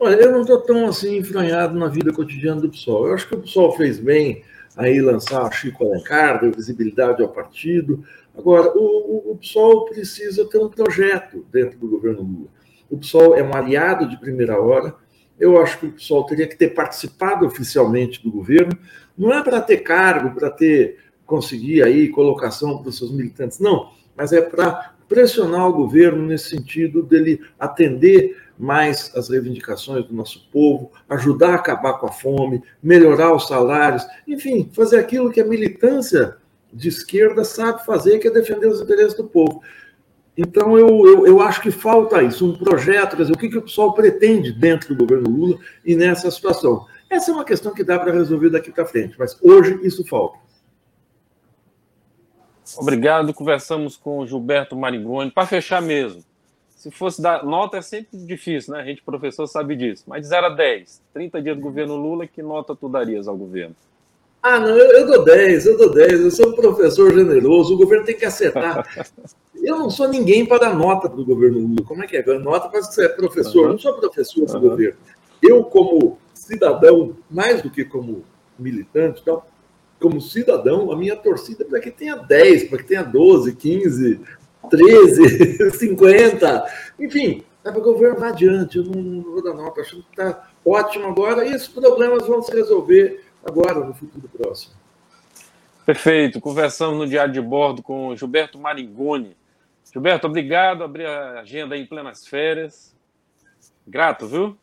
Olha, 0.00 0.14
eu 0.14 0.32
não 0.32 0.40
estou 0.40 0.58
tão 0.62 0.86
assim 0.86 1.18
enfranhado 1.18 1.78
na 1.78 1.88
vida 1.88 2.10
cotidiana 2.10 2.62
do 2.62 2.70
PSOL. 2.70 3.08
Eu 3.08 3.14
acho 3.16 3.28
que 3.28 3.34
o 3.34 3.42
PSOL 3.42 3.76
fez 3.76 3.98
bem 3.98 4.42
aí 4.74 4.98
lançar 4.98 5.52
Chico 5.52 5.84
Alencar, 5.84 6.40
dar 6.40 6.50
visibilidade 6.50 7.22
ao 7.22 7.28
partido. 7.28 8.02
Agora, 8.34 8.72
o, 8.74 9.32
o 9.32 9.36
PSOL 9.36 9.84
precisa 9.84 10.42
ter 10.46 10.56
um 10.56 10.70
projeto 10.70 11.44
dentro 11.52 11.78
do 11.78 11.86
governo 11.86 12.22
Lula 12.22 12.63
o 12.90 12.98
PSOL 12.98 13.36
é 13.36 13.42
um 13.42 13.54
aliado 13.54 14.08
de 14.08 14.18
primeira 14.18 14.60
hora. 14.60 14.94
Eu 15.38 15.60
acho 15.60 15.78
que 15.78 15.86
o 15.86 15.92
PSOL 15.92 16.24
teria 16.24 16.46
que 16.46 16.56
ter 16.56 16.68
participado 16.68 17.46
oficialmente 17.46 18.22
do 18.22 18.30
governo. 18.30 18.78
Não 19.16 19.32
é 19.32 19.42
para 19.42 19.60
ter 19.60 19.78
cargo, 19.78 20.34
para 20.34 20.50
ter 20.50 20.98
conseguir 21.26 21.82
aí 21.82 22.08
colocação 22.08 22.78
para 22.78 22.88
os 22.88 22.98
seus 22.98 23.10
militantes, 23.10 23.58
não, 23.58 23.90
mas 24.16 24.32
é 24.32 24.40
para 24.40 24.94
pressionar 25.08 25.68
o 25.68 25.72
governo 25.72 26.26
nesse 26.26 26.50
sentido 26.50 27.02
dele 27.02 27.40
atender 27.58 28.36
mais 28.58 29.10
as 29.16 29.28
reivindicações 29.28 30.04
do 30.06 30.14
nosso 30.14 30.48
povo, 30.50 30.92
ajudar 31.08 31.50
a 31.50 31.54
acabar 31.56 31.94
com 31.94 32.06
a 32.06 32.12
fome, 32.12 32.62
melhorar 32.82 33.34
os 33.34 33.48
salários, 33.48 34.06
enfim, 34.26 34.70
fazer 34.72 34.98
aquilo 34.98 35.30
que 35.30 35.40
a 35.40 35.46
militância 35.46 36.36
de 36.72 36.88
esquerda 36.88 37.44
sabe 37.44 37.84
fazer, 37.84 38.18
que 38.18 38.28
é 38.28 38.30
defender 38.30 38.66
os 38.66 38.80
interesses 38.80 39.14
do 39.14 39.24
povo. 39.24 39.60
Então, 40.36 40.76
eu, 40.76 40.88
eu, 41.06 41.26
eu, 41.26 41.40
acho 41.40 41.60
que 41.60 41.70
falta 41.70 42.22
isso, 42.22 42.44
um 42.44 42.56
projeto, 42.56 43.16
quer 43.16 43.22
dizer, 43.22 43.32
o 43.32 43.38
que, 43.38 43.48
que 43.48 43.58
o 43.58 43.62
pessoal 43.62 43.94
pretende 43.94 44.52
dentro 44.52 44.92
do 44.92 44.98
governo 44.98 45.30
Lula 45.30 45.58
e 45.84 45.94
nessa 45.94 46.28
situação. 46.30 46.86
Essa 47.08 47.30
é 47.30 47.34
uma 47.34 47.44
questão 47.44 47.72
que 47.72 47.84
dá 47.84 47.98
para 47.98 48.12
resolver 48.12 48.50
daqui 48.50 48.72
para 48.72 48.84
frente, 48.84 49.14
mas 49.16 49.38
hoje 49.40 49.78
isso 49.84 50.04
falta. 50.04 50.38
Obrigado. 52.76 53.32
Conversamos 53.32 53.96
com 53.96 54.18
o 54.18 54.26
Gilberto 54.26 54.74
Marigoni. 54.74 55.30
Para 55.30 55.46
fechar 55.46 55.80
mesmo, 55.80 56.24
se 56.74 56.90
fosse 56.90 57.20
dar 57.22 57.44
nota 57.44 57.76
é 57.76 57.82
sempre 57.82 58.18
difícil, 58.18 58.74
né? 58.74 58.80
A 58.80 58.84
gente, 58.84 59.02
professor, 59.02 59.46
sabe 59.46 59.76
disso. 59.76 60.04
Mas 60.06 60.22
de 60.22 60.28
0 60.28 60.46
a 60.46 60.50
10, 60.50 61.02
30 61.12 61.42
dias 61.42 61.56
do 61.56 61.62
governo 61.62 61.96
Lula, 61.96 62.26
que 62.26 62.42
nota 62.42 62.74
tu 62.74 62.88
darias 62.88 63.28
ao 63.28 63.36
governo? 63.36 63.76
Ah, 64.46 64.60
não, 64.60 64.76
eu, 64.76 64.98
eu 64.98 65.06
dou 65.06 65.24
10, 65.24 65.64
eu 65.64 65.78
dou 65.78 65.90
10. 65.90 66.20
Eu 66.20 66.30
sou 66.30 66.50
um 66.50 66.52
professor 66.52 67.10
generoso, 67.14 67.72
o 67.72 67.78
governo 67.78 68.04
tem 68.04 68.14
que 68.14 68.26
acertar. 68.26 68.86
Eu 69.54 69.78
não 69.78 69.88
sou 69.88 70.06
ninguém 70.06 70.44
para 70.44 70.68
dar 70.68 70.76
nota 70.76 71.08
para 71.08 71.18
o 71.18 71.24
governo 71.24 71.60
Lula. 71.60 71.82
Como 71.86 72.04
é 72.04 72.06
que 72.06 72.18
é? 72.18 72.38
Nota 72.38 72.68
para 72.68 72.80
que 72.80 72.92
você 72.92 73.06
é 73.06 73.08
professor. 73.08 73.64
Uhum. 73.64 73.72
Não 73.72 73.78
sou 73.78 73.94
professor 73.94 74.44
do 74.44 74.52
uhum. 74.52 74.60
governo. 74.60 74.98
Eu, 75.40 75.64
como 75.64 76.18
cidadão, 76.34 77.16
mais 77.30 77.62
do 77.62 77.70
que 77.70 77.86
como 77.86 78.22
militante, 78.58 79.22
então, 79.22 79.42
como 79.98 80.20
cidadão, 80.20 80.92
a 80.92 80.96
minha 80.96 81.16
torcida 81.16 81.64
é 81.64 81.66
para 81.66 81.80
que 81.80 81.90
tenha 81.90 82.14
10, 82.14 82.64
para 82.64 82.76
que 82.76 82.84
tenha 82.84 83.02
12, 83.02 83.54
15, 83.54 84.20
13, 84.68 85.70
50. 85.72 86.64
Enfim, 87.00 87.42
é 87.64 87.70
para 87.70 87.80
o 87.80 87.82
governo 87.82 88.20
vá 88.20 88.28
adiante. 88.28 88.76
Eu 88.76 88.84
não, 88.84 89.00
não 89.00 89.22
vou 89.22 89.42
dar 89.42 89.54
nota. 89.54 89.80
Acho 89.80 90.02
que 90.02 90.04
está 90.10 90.50
ótimo 90.62 91.06
agora 91.06 91.46
e 91.46 91.54
esses 91.54 91.68
problemas 91.68 92.26
vão 92.26 92.42
se 92.42 92.52
resolver 92.52 93.24
agora, 93.44 93.80
no 93.80 93.94
futuro 93.94 94.28
próximo. 94.28 94.74
Perfeito. 95.84 96.40
Conversamos 96.40 96.98
no 96.98 97.06
Diário 97.06 97.32
de 97.32 97.40
Bordo 97.40 97.82
com 97.82 98.16
Gilberto 98.16 98.58
Maringoni, 98.58 99.36
Gilberto, 99.94 100.26
obrigado. 100.26 100.82
Abrir 100.82 101.06
a 101.06 101.40
agenda 101.40 101.76
em 101.76 101.86
plenas 101.86 102.26
férias. 102.26 102.92
Grato, 103.86 104.26
viu? 104.26 104.56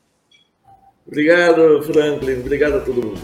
Obrigado, 1.07 1.81
Franklin. 1.83 2.41
Obrigado 2.41 2.75
a 2.75 2.79
todo 2.81 3.01
mundo. 3.01 3.21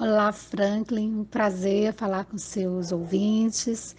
Olá, 0.00 0.32
Franklin. 0.32 1.20
Um 1.20 1.24
prazer 1.24 1.92
falar 1.92 2.24
com 2.24 2.36
seus 2.36 2.90
ouvintes. 2.90 3.94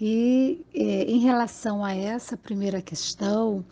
E 0.00 0.64
é, 0.74 1.04
em 1.04 1.20
relação 1.20 1.84
a 1.84 1.94
essa 1.94 2.36
primeira 2.36 2.82
questão, 2.82 3.64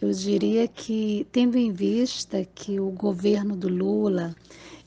eu 0.00 0.10
diria 0.10 0.66
que, 0.66 1.26
tendo 1.30 1.56
em 1.56 1.70
vista 1.70 2.44
que 2.44 2.80
o 2.80 2.90
governo 2.90 3.54
do 3.54 3.68
Lula 3.68 4.34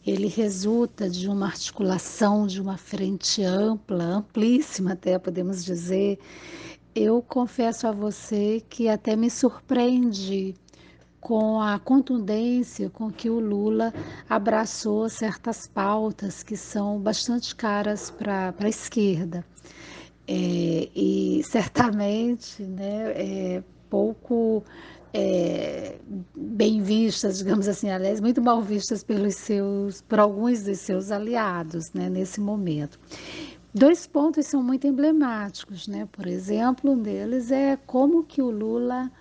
ele 0.06 0.28
resulta 0.28 1.10
de 1.10 1.30
uma 1.30 1.46
articulação 1.46 2.46
de 2.46 2.62
uma 2.62 2.78
frente 2.78 3.42
ampla, 3.42 4.04
amplíssima 4.04 4.92
até 4.94 5.18
podemos 5.18 5.64
dizer, 5.64 6.20
eu 6.94 7.22
confesso 7.22 7.88
a 7.88 7.92
você 7.92 8.62
que 8.70 8.90
até 8.90 9.16
me 9.16 9.30
surpreendi 9.30 10.54
com 11.22 11.62
a 11.62 11.80
contundência 11.80 12.90
com 12.90 13.10
que 13.10 13.30
o 13.30 13.40
Lula 13.40 13.94
abraçou 14.30 15.08
certas 15.08 15.66
pautas 15.66 16.44
que 16.44 16.58
são 16.58 17.00
bastante 17.00 17.56
caras 17.56 18.12
para 18.12 18.54
a 18.60 18.68
esquerda. 18.68 19.46
É, 20.28 20.90
e 20.96 21.42
certamente 21.44 22.64
né, 22.64 23.12
é, 23.16 23.64
pouco 23.90 24.64
é, 25.14 25.98
bem 26.36 26.82
vistas, 26.82 27.38
digamos 27.38 27.68
assim, 27.68 27.90
aliás, 27.90 28.20
muito 28.20 28.42
mal 28.42 28.62
vistas 28.62 29.04
pelos 29.04 29.36
seus, 29.36 30.02
por 30.02 30.20
alguns 30.20 30.64
dos 30.64 30.80
seus 30.80 31.12
aliados 31.12 31.92
né, 31.94 32.10
nesse 32.10 32.40
momento. 32.42 33.00
Dois 33.76 34.06
pontos 34.06 34.46
são 34.46 34.62
muito 34.62 34.86
emblemáticos, 34.86 35.88
né? 35.88 36.08
Por 36.12 36.28
exemplo, 36.28 36.92
um 36.92 37.02
deles 37.02 37.52
é 37.52 37.76
como 37.88 38.24
que 38.24 38.40
o 38.40 38.52
Lula 38.52 39.12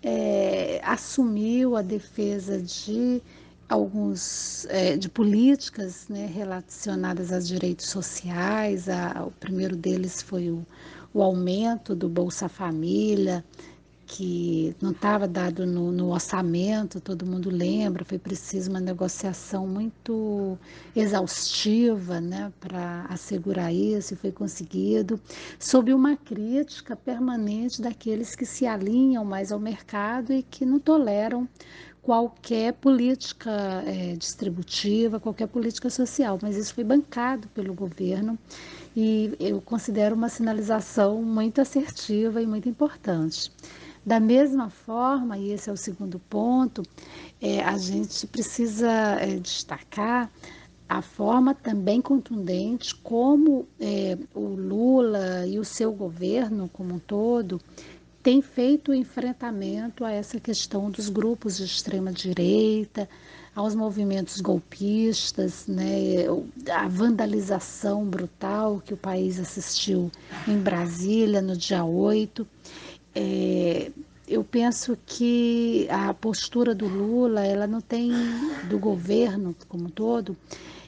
é, 0.00 0.80
assumiu 0.84 1.74
a 1.74 1.82
defesa 1.82 2.62
de 2.62 3.20
alguns 3.68 4.66
é, 4.66 4.96
de 4.96 5.08
políticas 5.08 6.08
né, 6.08 6.26
relacionadas 6.26 7.32
aos 7.32 7.46
direitos 7.46 7.86
sociais. 7.86 8.88
A, 8.88 9.24
o 9.26 9.30
primeiro 9.30 9.76
deles 9.76 10.22
foi 10.22 10.50
o, 10.50 10.64
o 11.12 11.22
aumento 11.22 11.94
do 11.94 12.08
Bolsa 12.08 12.48
Família, 12.48 13.44
que 14.06 14.74
não 14.80 14.92
estava 14.92 15.26
dado 15.26 15.66
no, 15.66 15.90
no, 15.90 16.10
orçamento, 16.10 17.00
todo 17.00 17.26
mundo 17.26 17.50
lembra, 17.50 18.04
foi 18.04 18.18
preciso 18.18 18.70
uma 18.70 18.78
negociação 18.78 19.66
muito 19.66 20.56
exaustiva 20.94 22.20
né, 22.20 22.52
para 22.60 23.04
assegurar 23.08 23.74
isso, 23.74 24.14
e 24.14 24.16
foi 24.16 24.30
conseguido, 24.30 25.20
sob 25.58 25.92
uma 25.92 26.16
crítica 26.16 26.94
permanente 26.94 27.82
daqueles 27.82 28.36
que 28.36 28.46
se 28.46 28.64
alinham 28.64 29.24
mais 29.24 29.50
ao 29.50 29.58
mercado 29.58 30.32
e 30.32 30.42
que 30.42 30.64
não 30.64 30.78
toleram 30.78 31.48
qualquer 32.06 32.72
política 32.74 33.82
é, 33.84 34.14
distributiva, 34.14 35.18
qualquer 35.18 35.48
política 35.48 35.90
social, 35.90 36.38
mas 36.40 36.56
isso 36.56 36.72
foi 36.72 36.84
bancado 36.84 37.48
pelo 37.48 37.74
governo 37.74 38.38
e 38.96 39.34
eu 39.40 39.60
considero 39.60 40.14
uma 40.14 40.28
sinalização 40.28 41.20
muito 41.20 41.60
assertiva 41.60 42.40
e 42.40 42.46
muito 42.46 42.68
importante. 42.68 43.50
Da 44.04 44.20
mesma 44.20 44.70
forma, 44.70 45.36
e 45.36 45.50
esse 45.50 45.68
é 45.68 45.72
o 45.72 45.76
segundo 45.76 46.20
ponto, 46.20 46.84
é, 47.42 47.60
a 47.60 47.76
gente 47.76 48.24
precisa 48.28 48.88
é, 49.20 49.34
destacar 49.40 50.30
a 50.88 51.02
forma 51.02 51.56
também 51.56 52.00
contundente 52.00 52.94
como 52.94 53.66
é, 53.80 54.16
o 54.32 54.46
Lula 54.54 55.44
e 55.44 55.58
o 55.58 55.64
seu 55.64 55.92
governo 55.92 56.70
como 56.72 56.94
um 56.94 56.98
todo 57.00 57.60
tem 58.26 58.42
feito 58.42 58.92
enfrentamento 58.92 60.04
a 60.04 60.10
essa 60.10 60.40
questão 60.40 60.90
dos 60.90 61.08
grupos 61.08 61.58
de 61.58 61.64
extrema 61.64 62.10
direita, 62.10 63.08
aos 63.54 63.72
movimentos 63.72 64.40
golpistas, 64.40 65.68
né, 65.68 66.24
a 66.68 66.88
vandalização 66.88 68.04
brutal 68.04 68.82
que 68.84 68.92
o 68.92 68.96
país 68.96 69.38
assistiu 69.38 70.10
em 70.48 70.58
Brasília 70.58 71.40
no 71.40 71.56
dia 71.56 71.84
8 71.84 72.44
é, 73.14 73.92
eu 74.26 74.42
penso 74.42 74.98
que 75.06 75.86
a 75.88 76.12
postura 76.12 76.74
do 76.74 76.88
Lula, 76.88 77.46
ela 77.46 77.68
não 77.68 77.80
tem, 77.80 78.10
do 78.68 78.76
governo 78.76 79.54
como 79.68 79.84
um 79.84 79.88
todo, 79.88 80.36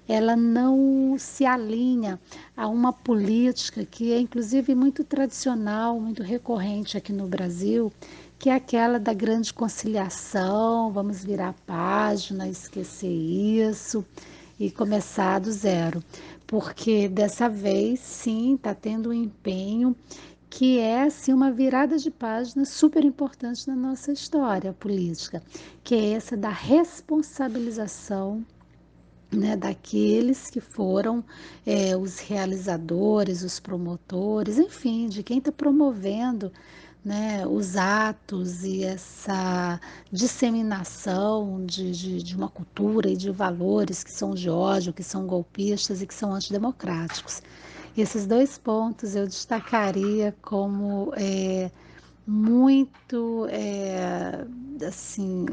ela 0.08 0.34
não 0.34 1.16
se 1.18 1.44
alinha 1.44 2.18
a 2.56 2.66
uma 2.66 2.94
política 2.94 3.84
que 3.84 4.10
é 4.10 4.18
inclusive 4.18 4.74
muito 4.74 5.04
tradicional, 5.04 6.00
muito 6.00 6.22
recorrente 6.22 6.96
aqui 6.96 7.12
no 7.12 7.28
Brasil, 7.28 7.92
que 8.38 8.48
é 8.48 8.54
aquela 8.54 8.98
da 8.98 9.12
grande 9.12 9.52
conciliação, 9.52 10.90
vamos 10.90 11.22
virar 11.22 11.50
a 11.50 11.54
página, 11.66 12.48
esquecer 12.48 13.10
isso 13.12 14.02
e 14.58 14.70
começar 14.70 15.40
do 15.40 15.52
zero. 15.52 16.02
Porque 16.46 17.06
dessa 17.08 17.48
vez, 17.48 18.00
sim, 18.00 18.54
está 18.54 18.74
tendo 18.74 19.10
um 19.10 19.12
empenho 19.12 19.94
que 20.48 20.78
é 20.78 21.02
assim, 21.02 21.34
uma 21.34 21.50
virada 21.50 21.98
de 21.98 22.10
página 22.10 22.64
super 22.64 23.04
importante 23.04 23.68
na 23.68 23.76
nossa 23.76 24.10
história 24.10 24.72
política, 24.72 25.42
que 25.84 25.94
é 25.94 26.12
essa 26.12 26.34
da 26.36 26.48
responsabilização 26.48 28.42
né, 29.30 29.56
daqueles 29.56 30.50
que 30.50 30.60
foram 30.60 31.22
é, 31.66 31.96
os 31.96 32.18
realizadores, 32.18 33.42
os 33.42 33.60
promotores, 33.60 34.58
enfim, 34.58 35.08
de 35.08 35.22
quem 35.22 35.38
está 35.38 35.52
promovendo 35.52 36.50
né, 37.04 37.46
os 37.46 37.76
atos 37.76 38.64
e 38.64 38.84
essa 38.84 39.80
disseminação 40.10 41.64
de, 41.64 41.92
de, 41.92 42.22
de, 42.22 42.36
uma 42.36 42.48
cultura 42.48 43.08
e 43.08 43.16
de 43.16 43.30
valores 43.30 44.02
que 44.02 44.10
são 44.10 44.34
de 44.34 44.50
ódio, 44.50 44.92
que 44.92 45.02
são 45.02 45.26
golpistas 45.26 46.02
e 46.02 46.06
que 46.06 46.14
são 46.14 46.32
antidemocráticos. 46.32 47.42
Esses 47.96 48.26
dois 48.26 48.58
pontos 48.58 49.14
eu 49.14 49.26
destacaria 49.26 50.34
como 50.42 51.12
é, 51.16 51.70
muito 52.26 53.46
é, 53.50 54.44
assim 54.86 55.46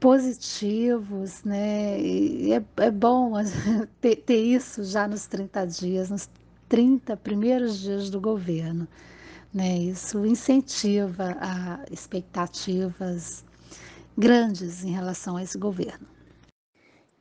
positivos, 0.00 1.42
né? 1.44 2.00
E 2.00 2.52
é, 2.52 2.64
é 2.78 2.90
bom 2.90 3.32
ter, 4.00 4.16
ter, 4.16 4.36
isso 4.36 4.84
já 4.84 5.06
nos 5.08 5.26
30 5.26 5.66
dias, 5.66 6.10
nos 6.10 6.28
30 6.68 7.16
primeiros 7.16 7.78
dias 7.78 8.10
do 8.10 8.20
governo. 8.20 8.86
Né? 9.52 9.78
Isso 9.78 10.24
incentiva 10.26 11.36
a 11.40 11.84
expectativas 11.90 13.44
grandes 14.16 14.84
em 14.84 14.90
relação 14.90 15.36
a 15.36 15.42
esse 15.42 15.56
governo. 15.56 16.06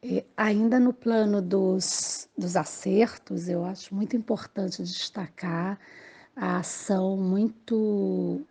E 0.03 0.23
ainda 0.35 0.79
no 0.79 0.93
plano 0.93 1.41
dos, 1.41 2.29
dos 2.37 2.55
acertos, 2.55 3.49
eu 3.49 3.65
acho 3.65 3.95
muito 3.95 4.15
importante 4.15 4.83
destacar 4.83 5.79
a 6.35 6.59
ação 6.59 7.17
muito 7.17 8.45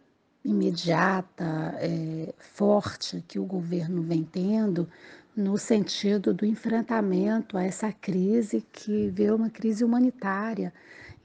imediata, 0.46 1.74
é, 1.78 2.32
forte 2.38 3.22
que 3.26 3.38
o 3.38 3.44
governo 3.44 4.02
vem 4.02 4.22
tendo 4.22 4.88
no 5.37 5.59
sentido 5.59 6.32
do 6.32 6.46
enfrentamento 6.46 7.59
a 7.59 7.64
essa 7.64 7.92
crise 7.92 8.64
que 8.72 9.09
vê 9.11 9.30
uma 9.30 9.50
crise 9.50 9.85
humanitária 9.85 10.72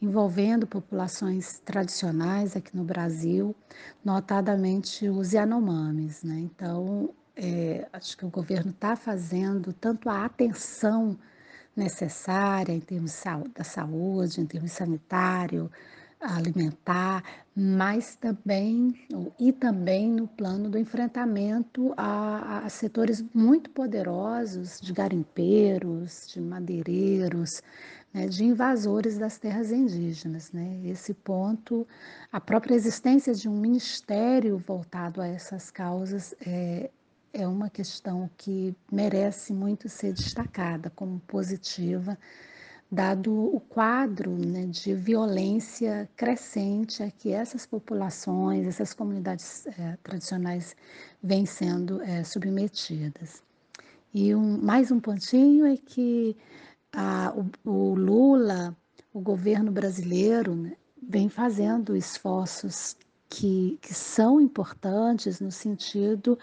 envolvendo 0.01 0.65
populações 0.65 1.59
tradicionais 1.59 2.55
aqui 2.57 2.75
no 2.75 2.83
Brasil, 2.83 3.55
notadamente 4.03 5.07
os 5.07 5.31
Yanomamis. 5.31 6.23
Né? 6.23 6.39
Então, 6.39 7.11
é, 7.35 7.87
acho 7.93 8.17
que 8.17 8.25
o 8.25 8.29
governo 8.29 8.71
está 8.71 8.95
fazendo 8.95 9.71
tanto 9.71 10.09
a 10.09 10.25
atenção 10.25 11.17
necessária 11.75 12.73
em 12.73 12.79
termos 12.79 13.21
da 13.55 13.63
saúde, 13.63 14.41
em 14.41 14.45
termos 14.45 14.71
sanitário, 14.71 15.71
alimentar, 16.21 17.23
mas 17.55 18.15
também 18.15 18.93
e 19.39 19.51
também 19.51 20.09
no 20.09 20.27
plano 20.27 20.69
do 20.69 20.77
enfrentamento 20.77 21.93
a, 21.97 22.59
a 22.65 22.69
setores 22.69 23.23
muito 23.33 23.69
poderosos 23.71 24.79
de 24.79 24.93
garimpeiros, 24.93 26.27
de 26.31 26.39
madeireiros, 26.39 27.61
né, 28.13 28.27
de 28.27 28.43
invasores 28.43 29.17
das 29.17 29.37
terras 29.37 29.71
indígenas. 29.71 30.51
Né? 30.51 30.81
Esse 30.85 31.13
ponto, 31.13 31.87
a 32.31 32.39
própria 32.39 32.75
existência 32.75 33.33
de 33.33 33.49
um 33.49 33.57
ministério 33.57 34.57
voltado 34.57 35.21
a 35.21 35.27
essas 35.27 35.71
causas 35.71 36.35
é, 36.45 36.89
é 37.33 37.47
uma 37.47 37.69
questão 37.69 38.29
que 38.37 38.75
merece 38.91 39.53
muito 39.53 39.89
ser 39.89 40.13
destacada 40.13 40.89
como 40.89 41.19
positiva, 41.21 42.17
dado 42.91 43.33
o 43.33 43.59
quadro 43.61 44.31
né, 44.31 44.65
de 44.65 44.93
violência 44.93 46.09
crescente 46.15 47.01
a 47.01 47.09
que 47.09 47.31
essas 47.31 47.65
populações, 47.65 48.67
essas 48.67 48.93
comunidades 48.93 49.65
é, 49.65 49.97
tradicionais 50.03 50.75
vêm 51.23 51.45
sendo 51.45 52.01
é, 52.01 52.23
submetidas. 52.23 53.41
E 54.13 54.35
um, 54.35 54.57
mais 54.61 54.91
um 54.91 54.99
pontinho 54.99 55.65
é 55.65 55.77
que 55.77 56.35
a, 56.91 57.33
o, 57.33 57.69
o, 57.69 57.95
Lula, 57.95 58.75
o 59.13 59.21
governo 59.21 59.71
brasileiro, 59.71 60.53
né, 60.53 60.73
vem 61.01 61.29
fazendo 61.29 61.95
esforços 61.95 62.97
que, 63.29 63.79
que 63.81 63.93
são 63.93 64.41
importantes 64.41 65.39
no 65.39 65.49
sentido 65.49 66.37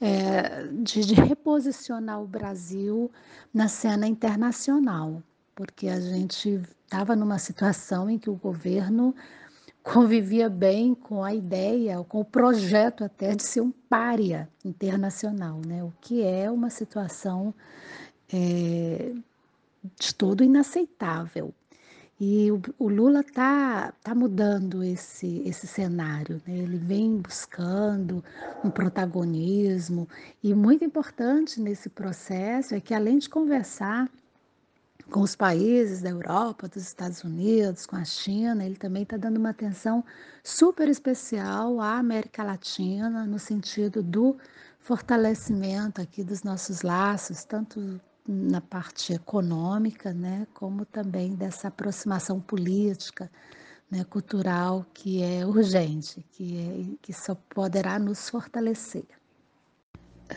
é, 0.00 0.68
de, 0.68 1.04
de 1.04 1.14
reposicionar 1.14 2.22
o 2.22 2.26
Brasil 2.26 3.10
na 3.52 3.66
cena 3.66 4.06
internacional, 4.06 5.20
porque 5.58 5.88
a 5.88 5.98
gente 5.98 6.62
estava 6.84 7.16
numa 7.16 7.36
situação 7.36 8.08
em 8.08 8.16
que 8.16 8.30
o 8.30 8.36
governo 8.36 9.12
convivia 9.82 10.48
bem 10.48 10.94
com 10.94 11.24
a 11.24 11.34
ideia, 11.34 12.04
com 12.04 12.20
o 12.20 12.24
projeto 12.24 13.02
até 13.02 13.34
de 13.34 13.42
ser 13.42 13.62
um 13.62 13.72
pária 13.72 14.48
internacional, 14.64 15.60
né? 15.66 15.82
o 15.82 15.92
que 16.00 16.22
é 16.22 16.48
uma 16.48 16.70
situação 16.70 17.52
é, 18.32 19.12
de 19.98 20.14
todo 20.14 20.44
inaceitável. 20.44 21.52
E 22.20 22.52
o, 22.52 22.62
o 22.78 22.88
Lula 22.88 23.20
está 23.20 23.92
tá 24.00 24.14
mudando 24.14 24.84
esse, 24.84 25.42
esse 25.44 25.66
cenário, 25.66 26.40
né? 26.46 26.56
ele 26.56 26.76
vem 26.76 27.16
buscando 27.16 28.22
um 28.62 28.70
protagonismo, 28.70 30.08
e 30.40 30.54
muito 30.54 30.84
importante 30.84 31.60
nesse 31.60 31.88
processo 31.88 32.76
é 32.76 32.80
que, 32.80 32.94
além 32.94 33.18
de 33.18 33.28
conversar 33.28 34.08
com 35.10 35.20
os 35.20 35.34
países 35.34 36.02
da 36.02 36.10
Europa, 36.10 36.68
dos 36.68 36.82
Estados 36.82 37.24
Unidos, 37.24 37.86
com 37.86 37.96
a 37.96 38.04
China, 38.04 38.64
ele 38.64 38.76
também 38.76 39.02
está 39.02 39.16
dando 39.16 39.38
uma 39.38 39.50
atenção 39.50 40.04
super 40.44 40.88
especial 40.88 41.80
à 41.80 41.98
América 41.98 42.42
Latina, 42.42 43.24
no 43.24 43.38
sentido 43.38 44.02
do 44.02 44.36
fortalecimento 44.80 46.00
aqui 46.00 46.22
dos 46.22 46.42
nossos 46.42 46.82
laços, 46.82 47.44
tanto 47.44 48.00
na 48.26 48.60
parte 48.60 49.14
econômica, 49.14 50.12
né, 50.12 50.46
como 50.52 50.84
também 50.84 51.34
dessa 51.34 51.68
aproximação 51.68 52.38
política, 52.38 53.30
né, 53.90 54.04
cultural 54.04 54.84
que 54.92 55.22
é 55.22 55.46
urgente, 55.46 56.24
que, 56.32 56.58
é, 56.58 56.96
que 57.00 57.12
só 57.14 57.34
poderá 57.34 57.98
nos 57.98 58.28
fortalecer. 58.28 59.06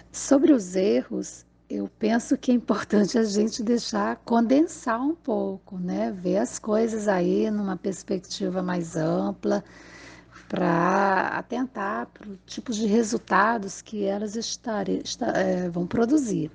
Sobre 0.09 0.53
os 0.53 0.75
erros, 0.75 1.45
eu 1.73 1.89
penso 1.99 2.37
que 2.37 2.51
é 2.51 2.53
importante 2.53 3.17
a 3.17 3.23
gente 3.23 3.63
deixar 3.63 4.17
condensar 4.17 5.01
um 5.01 5.15
pouco, 5.15 5.77
né, 5.77 6.11
ver 6.11 6.37
as 6.37 6.59
coisas 6.59 7.07
aí 7.07 7.49
numa 7.49 7.77
perspectiva 7.77 8.61
mais 8.61 8.97
ampla, 8.97 9.63
para 10.49 11.29
atentar 11.29 12.07
para 12.07 12.27
o 12.29 12.37
tipo 12.45 12.73
de 12.73 12.85
resultados 12.85 13.81
que 13.81 14.03
elas 14.03 14.35
estare, 14.35 15.01
é, 15.33 15.69
vão 15.69 15.87
produzir. 15.87 16.51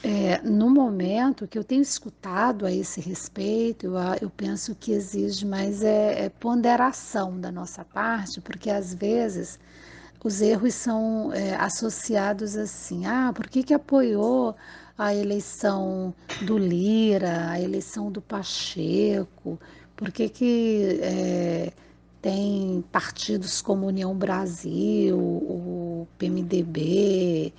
É, 0.00 0.40
no 0.42 0.70
momento 0.70 1.48
que 1.48 1.58
eu 1.58 1.64
tenho 1.64 1.82
escutado 1.82 2.64
a 2.64 2.70
esse 2.70 3.00
respeito, 3.00 3.86
eu, 3.86 3.94
eu 4.20 4.30
penso 4.30 4.76
que 4.76 4.92
exige 4.92 5.44
mais 5.44 5.82
é, 5.82 6.26
é 6.26 6.28
ponderação 6.28 7.40
da 7.40 7.50
nossa 7.50 7.84
parte, 7.84 8.40
porque 8.40 8.70
às 8.70 8.94
vezes 8.94 9.58
os 10.24 10.40
erros 10.40 10.74
são 10.74 11.30
é, 11.34 11.54
associados 11.54 12.56
assim, 12.56 13.04
ah, 13.04 13.30
por 13.34 13.46
que, 13.46 13.62
que 13.62 13.74
apoiou 13.74 14.56
a 14.96 15.14
eleição 15.14 16.14
do 16.42 16.56
Lira, 16.56 17.50
a 17.50 17.60
eleição 17.60 18.10
do 18.10 18.22
Pacheco, 18.22 19.60
por 19.94 20.10
que, 20.10 20.30
que 20.30 20.98
é, 21.02 21.72
tem 22.22 22.82
partidos 22.90 23.60
como 23.60 23.86
União 23.86 24.16
Brasil, 24.16 25.18
o 25.18 26.08
PMDB, 26.16 27.52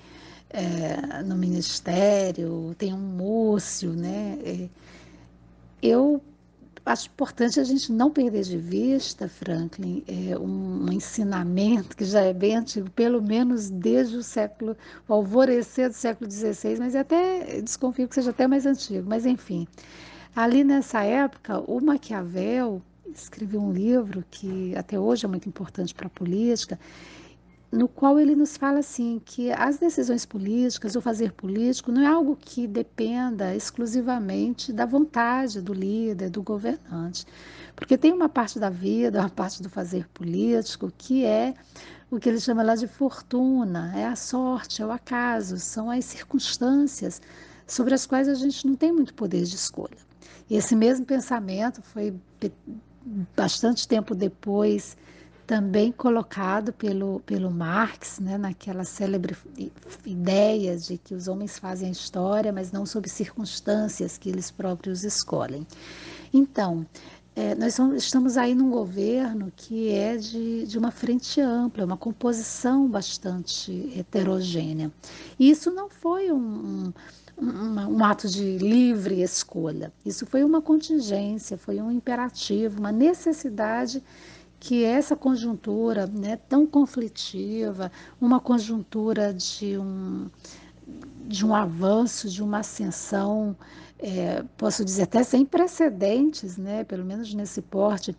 é, 0.49 1.21
no 1.21 1.35
ministério, 1.35 2.73
tem 2.79 2.91
um 2.93 2.97
Múcio, 2.97 3.93
né? 3.93 4.39
É, 4.43 4.69
eu 5.83 6.19
acho 6.85 7.07
importante 7.07 7.59
a 7.59 7.63
gente 7.63 7.91
não 7.91 8.11
perder 8.11 8.43
de 8.43 8.57
vista, 8.57 9.27
Franklin, 9.27 10.03
é, 10.07 10.37
um, 10.37 10.91
ensinamento 10.91 11.97
que 11.97 12.05
já 12.05 12.21
é 12.21 12.33
bem 12.33 12.55
antigo, 12.55 12.89
pelo 12.91 13.21
menos 13.21 13.69
desde 13.69 14.17
o 14.17 14.23
século, 14.23 14.77
o 15.07 15.13
alvorecer 15.13 15.89
do 15.89 15.95
século 15.95 16.29
XVI, 16.29 16.77
mas 16.79 16.95
até 16.95 17.59
desconfio 17.61 18.07
que 18.07 18.15
seja 18.15 18.29
até 18.29 18.47
mais 18.47 18.65
antigo, 18.65 19.07
mas 19.09 19.25
enfim. 19.25 19.67
Ali 20.35 20.63
nessa 20.63 21.01
época, 21.01 21.59
o 21.59 21.79
Maquiavel 21.81 22.81
escreveu 23.13 23.61
um 23.61 23.71
livro 23.71 24.23
que 24.29 24.75
até 24.75 24.99
hoje 24.99 25.25
é 25.25 25.27
muito 25.27 25.47
importante 25.49 25.93
para 25.93 26.07
a 26.07 26.09
política, 26.09 26.79
no 27.75 27.87
qual 27.87 28.19
ele 28.19 28.35
nos 28.35 28.55
fala 28.55 28.79
assim 28.79 29.21
que 29.23 29.51
as 29.51 29.77
decisões 29.77 30.25
políticas, 30.25 30.95
o 30.95 31.01
fazer 31.01 31.33
político, 31.33 31.91
não 31.91 32.01
é 32.01 32.07
algo 32.07 32.35
que 32.35 32.65
dependa 32.65 33.53
exclusivamente 33.53 34.71
da 34.71 34.85
vontade 34.85 35.61
do 35.61 35.73
líder, 35.73 36.29
do 36.29 36.41
governante, 36.41 37.25
porque 37.75 37.97
tem 37.97 38.13
uma 38.13 38.29
parte 38.29 38.57
da 38.57 38.69
vida, 38.69 39.19
uma 39.19 39.29
parte 39.29 39.61
do 39.61 39.69
fazer 39.69 40.07
político 40.09 40.91
que 40.97 41.25
é 41.25 41.53
o 42.09 42.19
que 42.19 42.29
ele 42.29 42.39
chama 42.39 42.63
lá 42.63 42.75
de 42.75 42.87
fortuna, 42.87 43.91
é 43.95 44.05
a 44.05 44.15
sorte, 44.15 44.81
é 44.81 44.85
o 44.85 44.91
acaso, 44.91 45.57
são 45.57 45.91
as 45.91 46.05
circunstâncias 46.05 47.21
sobre 47.67 47.93
as 47.93 48.05
quais 48.05 48.29
a 48.29 48.35
gente 48.35 48.65
não 48.65 48.75
tem 48.75 48.91
muito 48.91 49.13
poder 49.13 49.43
de 49.43 49.55
escolha. 49.55 49.97
E 50.49 50.55
esse 50.55 50.75
mesmo 50.75 51.05
pensamento 51.05 51.81
foi 51.81 52.13
bastante 53.35 53.87
tempo 53.87 54.15
depois 54.15 54.95
também 55.45 55.91
colocado 55.91 56.73
pelo, 56.73 57.19
pelo 57.25 57.51
Marx, 57.51 58.19
né, 58.19 58.37
naquela 58.37 58.83
célebre 58.83 59.35
ideia 60.05 60.75
de 60.75 60.97
que 60.97 61.13
os 61.13 61.27
homens 61.27 61.59
fazem 61.59 61.89
a 61.89 61.91
história, 61.91 62.51
mas 62.51 62.71
não 62.71 62.85
sob 62.85 63.07
circunstâncias 63.07 64.17
que 64.17 64.29
eles 64.29 64.49
próprios 64.49 65.03
escolhem. 65.03 65.65
Então, 66.33 66.85
é, 67.35 67.53
nós 67.53 67.77
estamos 67.95 68.37
aí 68.37 68.55
num 68.55 68.71
governo 68.71 69.51
que 69.55 69.91
é 69.91 70.17
de, 70.17 70.65
de 70.65 70.77
uma 70.77 70.89
frente 70.89 71.39
ampla, 71.39 71.85
uma 71.85 71.97
composição 71.97 72.87
bastante 72.87 73.93
heterogênea. 73.95 74.91
E 75.37 75.49
isso 75.49 75.69
não 75.69 75.89
foi 75.89 76.31
um, 76.31 76.91
um, 77.37 77.97
um 77.97 78.03
ato 78.03 78.27
de 78.27 78.57
livre 78.57 79.21
escolha, 79.21 79.91
isso 80.05 80.25
foi 80.25 80.43
uma 80.43 80.61
contingência, 80.61 81.57
foi 81.57 81.79
um 81.81 81.91
imperativo, 81.91 82.79
uma 82.79 82.91
necessidade 82.91 84.01
que 84.65 84.83
essa 84.83 85.15
conjuntura 85.15 86.07
né, 86.07 86.39
tão 86.49 86.65
conflitiva, 86.65 87.91
uma 88.19 88.39
conjuntura 88.39 89.31
de 89.31 89.77
um, 89.77 90.27
de 91.27 91.45
um 91.45 91.53
avanço, 91.53 92.27
de 92.27 92.41
uma 92.41 92.61
ascensão, 92.61 93.55
é, 93.99 94.43
posso 94.57 94.83
dizer 94.83 95.03
até 95.03 95.21
sem 95.21 95.45
precedentes, 95.45 96.57
né, 96.57 96.83
pelo 96.83 97.05
menos 97.05 97.31
nesse 97.31 97.61
porte, 97.61 98.17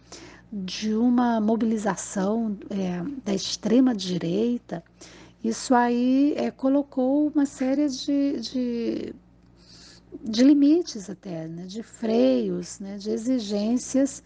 de 0.52 0.94
uma 0.94 1.40
mobilização 1.40 2.56
é, 2.70 3.02
da 3.24 3.35
extrema 3.35 3.92
direita, 3.92 4.85
isso 5.42 5.74
aí 5.74 6.32
é, 6.37 6.52
colocou 6.52 7.26
uma 7.26 7.44
série 7.44 7.88
de, 7.88 8.40
de, 8.40 9.14
de 10.22 10.44
limites 10.44 11.11
até, 11.11 11.48
né, 11.48 11.64
de 11.66 11.82
freios, 11.82 12.78
né, 12.78 12.98
de 12.98 13.11
exigências 13.11 14.22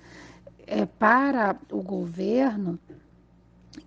é, 0.70 0.86
para 0.86 1.56
o 1.70 1.82
governo 1.82 2.78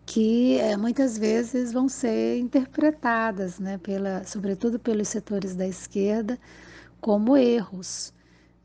que 0.06 0.58
é, 0.60 0.76
muitas 0.76 1.17
vezes 1.17 1.72
vão 1.72 1.88
ser 1.88 2.38
interpretadas, 2.38 3.58
né, 3.58 3.78
pela, 3.78 4.24
sobretudo 4.26 4.78
pelos 4.78 5.08
setores 5.08 5.56
da 5.56 5.65
esquerda, 5.65 6.38
como 7.00 7.38
erros. 7.38 8.13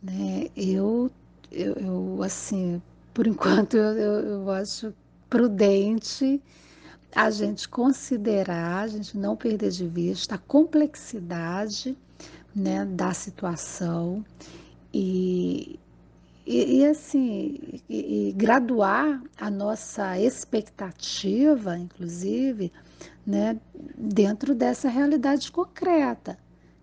Né? 0.02 0.48
Eu, 0.56 1.10
eu, 1.50 1.74
eu 1.74 2.22
assim, 2.24 2.82
por 3.14 3.26
enquanto, 3.28 3.76
eu, 3.76 3.94
eu 3.94 4.50
acho 4.50 4.92
prudente 5.30 6.42
a 7.14 7.30
gente 7.30 7.68
considerar, 7.68 8.82
a 8.82 8.88
gente 8.88 9.16
não 9.16 9.36
perder 9.36 9.70
de 9.70 9.86
vista 9.86 10.34
a 10.34 10.38
complexidade 10.38 11.96
né, 12.54 12.84
da 12.84 13.14
situação 13.14 14.24
e, 14.92 15.78
e, 16.48 16.78
e 16.78 16.86
assim, 16.86 17.58
e, 17.90 18.28
e 18.28 18.32
graduar 18.32 19.22
a 19.36 19.50
nossa 19.50 20.18
expectativa, 20.18 21.76
inclusive, 21.76 22.72
né, 23.26 23.60
dentro 23.94 24.54
dessa 24.54 24.88
realidade 24.88 25.52
concreta. 25.52 26.38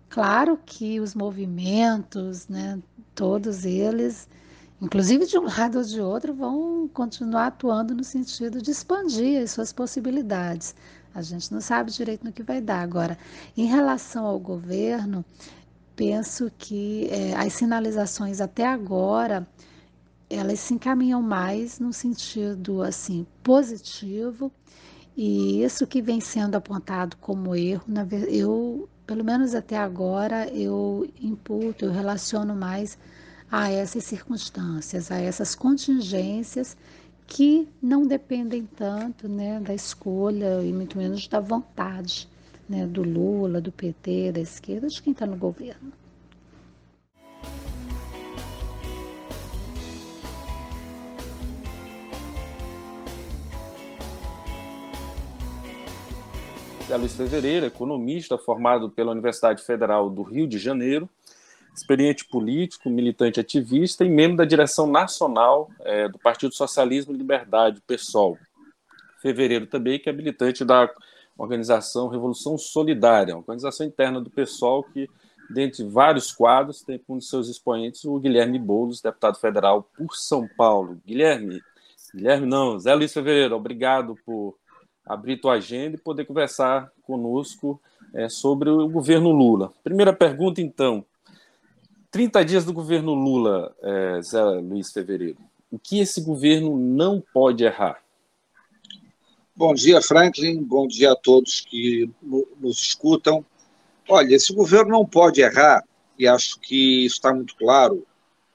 Claro 0.08 0.56
que 0.64 1.00
os 1.00 1.16
movimentos, 1.16 2.46
né, 2.46 2.80
todos 3.12 3.64
eles, 3.64 4.28
inclusive 4.80 5.26
de 5.26 5.36
um 5.36 5.46
lado 5.46 5.78
ou 5.78 5.84
de 5.84 6.00
outro, 6.00 6.32
vão 6.32 6.88
continuar 6.94 7.48
atuando 7.48 7.92
no 7.92 8.04
sentido 8.04 8.62
de 8.62 8.70
expandir 8.70 9.42
as 9.42 9.50
suas 9.50 9.72
possibilidades. 9.72 10.76
A 11.12 11.22
gente 11.22 11.52
não 11.52 11.60
sabe 11.60 11.90
direito 11.90 12.24
no 12.24 12.32
que 12.32 12.44
vai 12.44 12.60
dar. 12.60 12.82
Agora, 12.82 13.18
em 13.56 13.64
relação 13.64 14.26
ao 14.26 14.38
governo, 14.38 15.24
penso 15.96 16.52
que 16.58 17.08
é, 17.10 17.34
as 17.34 17.54
sinalizações 17.54 18.40
até 18.40 18.66
agora 18.66 19.48
elas 20.28 20.60
se 20.60 20.74
encaminham 20.74 21.22
mais 21.22 21.78
no 21.78 21.92
sentido 21.92 22.82
assim 22.82 23.26
positivo 23.42 24.52
e 25.16 25.62
isso 25.64 25.86
que 25.86 26.02
vem 26.02 26.20
sendo 26.20 26.56
apontado 26.56 27.16
como 27.16 27.56
erro, 27.56 27.84
eu 28.28 28.88
pelo 29.06 29.24
menos 29.24 29.54
até 29.54 29.78
agora 29.78 30.48
eu 30.48 31.08
imputo, 31.20 31.86
eu 31.86 31.92
relaciono 31.92 32.54
mais 32.54 32.98
a 33.50 33.70
essas 33.70 34.04
circunstâncias, 34.04 35.10
a 35.10 35.16
essas 35.18 35.54
contingências 35.54 36.76
que 37.26 37.68
não 37.80 38.06
dependem 38.06 38.66
tanto 38.66 39.28
né, 39.28 39.60
da 39.60 39.72
escolha 39.72 40.62
e 40.62 40.72
muito 40.72 40.98
menos 40.98 41.26
da 41.28 41.40
vontade 41.40 42.28
né, 42.68 42.86
do 42.86 43.02
Lula, 43.02 43.60
do 43.60 43.70
PT, 43.70 44.32
da 44.32 44.40
esquerda, 44.40 44.88
de 44.88 45.00
quem 45.00 45.12
está 45.12 45.26
no 45.26 45.36
governo. 45.36 45.92
É 56.88 56.96
Luiz 56.96 57.16
Fevereiro, 57.16 57.66
economista 57.66 58.38
formado 58.38 58.88
pela 58.88 59.10
Universidade 59.10 59.60
Federal 59.60 60.08
do 60.08 60.22
Rio 60.22 60.46
de 60.46 60.56
Janeiro, 60.56 61.10
experiente 61.74 62.24
político, 62.24 62.88
militante 62.88 63.40
ativista 63.40 64.04
e 64.04 64.08
membro 64.08 64.36
da 64.36 64.44
direção 64.44 64.86
nacional 64.86 65.68
é, 65.80 66.08
do 66.08 66.16
Partido 66.16 66.54
Socialismo 66.54 67.12
e 67.12 67.18
Liberdade, 67.18 67.82
PSOL. 67.84 68.38
Fevereiro 69.20 69.66
também, 69.66 69.98
que 69.98 70.08
é 70.08 70.12
militante 70.12 70.64
da 70.64 70.88
organização 71.36 72.08
Revolução 72.08 72.56
Solidária, 72.56 73.34
uma 73.34 73.40
organização 73.40 73.86
interna 73.86 74.20
do 74.20 74.30
PSOL 74.30 74.82
que, 74.84 75.08
dentre 75.50 75.84
vários 75.84 76.32
quadros, 76.32 76.82
tem 76.82 77.00
um 77.08 77.18
de 77.18 77.26
seus 77.26 77.48
expoentes 77.48 78.04
o 78.04 78.18
Guilherme 78.18 78.58
Boulos, 78.58 79.00
deputado 79.00 79.38
federal 79.38 79.88
por 79.96 80.16
São 80.16 80.48
Paulo. 80.56 81.00
Guilherme, 81.06 81.60
Guilherme 82.14 82.46
não, 82.46 82.78
Zé 82.78 82.94
Luiz 82.94 83.12
Fevereiro, 83.12 83.54
obrigado 83.54 84.16
por 84.24 84.56
abrir 85.04 85.36
tua 85.36 85.54
agenda 85.54 85.96
e 85.96 86.00
poder 86.00 86.24
conversar 86.24 86.90
conosco 87.02 87.80
é, 88.12 88.28
sobre 88.28 88.70
o 88.70 88.88
governo 88.88 89.30
Lula. 89.30 89.72
Primeira 89.84 90.12
pergunta, 90.12 90.60
então. 90.60 91.04
30 92.10 92.44
dias 92.44 92.64
do 92.64 92.72
governo 92.72 93.14
Lula, 93.14 93.74
é, 93.82 94.22
Zé 94.22 94.42
Luiz 94.42 94.90
Fevereiro. 94.90 95.38
O 95.70 95.78
que 95.78 96.00
esse 96.00 96.22
governo 96.22 96.76
não 96.76 97.22
pode 97.32 97.62
errar? 97.64 98.05
Bom 99.58 99.72
dia, 99.72 100.02
Franklin. 100.02 100.62
Bom 100.62 100.86
dia 100.86 101.12
a 101.12 101.16
todos 101.16 101.62
que 101.62 102.10
nos 102.60 102.82
escutam. 102.82 103.42
Olha, 104.06 104.34
esse 104.34 104.52
governo 104.52 104.90
não 104.90 105.06
pode 105.06 105.40
errar, 105.40 105.82
e 106.18 106.28
acho 106.28 106.60
que 106.60 107.06
está 107.06 107.32
muito 107.32 107.56
claro, 107.56 108.06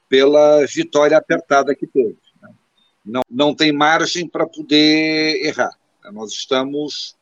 pela 0.08 0.64
vitória 0.68 1.18
apertada 1.18 1.74
que 1.74 1.88
teve. 1.88 2.20
Né? 2.40 2.50
Não, 3.04 3.22
não 3.28 3.56
tem 3.56 3.72
margem 3.72 4.28
para 4.28 4.46
poder 4.46 5.44
errar. 5.44 5.76
Nós 6.14 6.34
estamos 6.34 7.16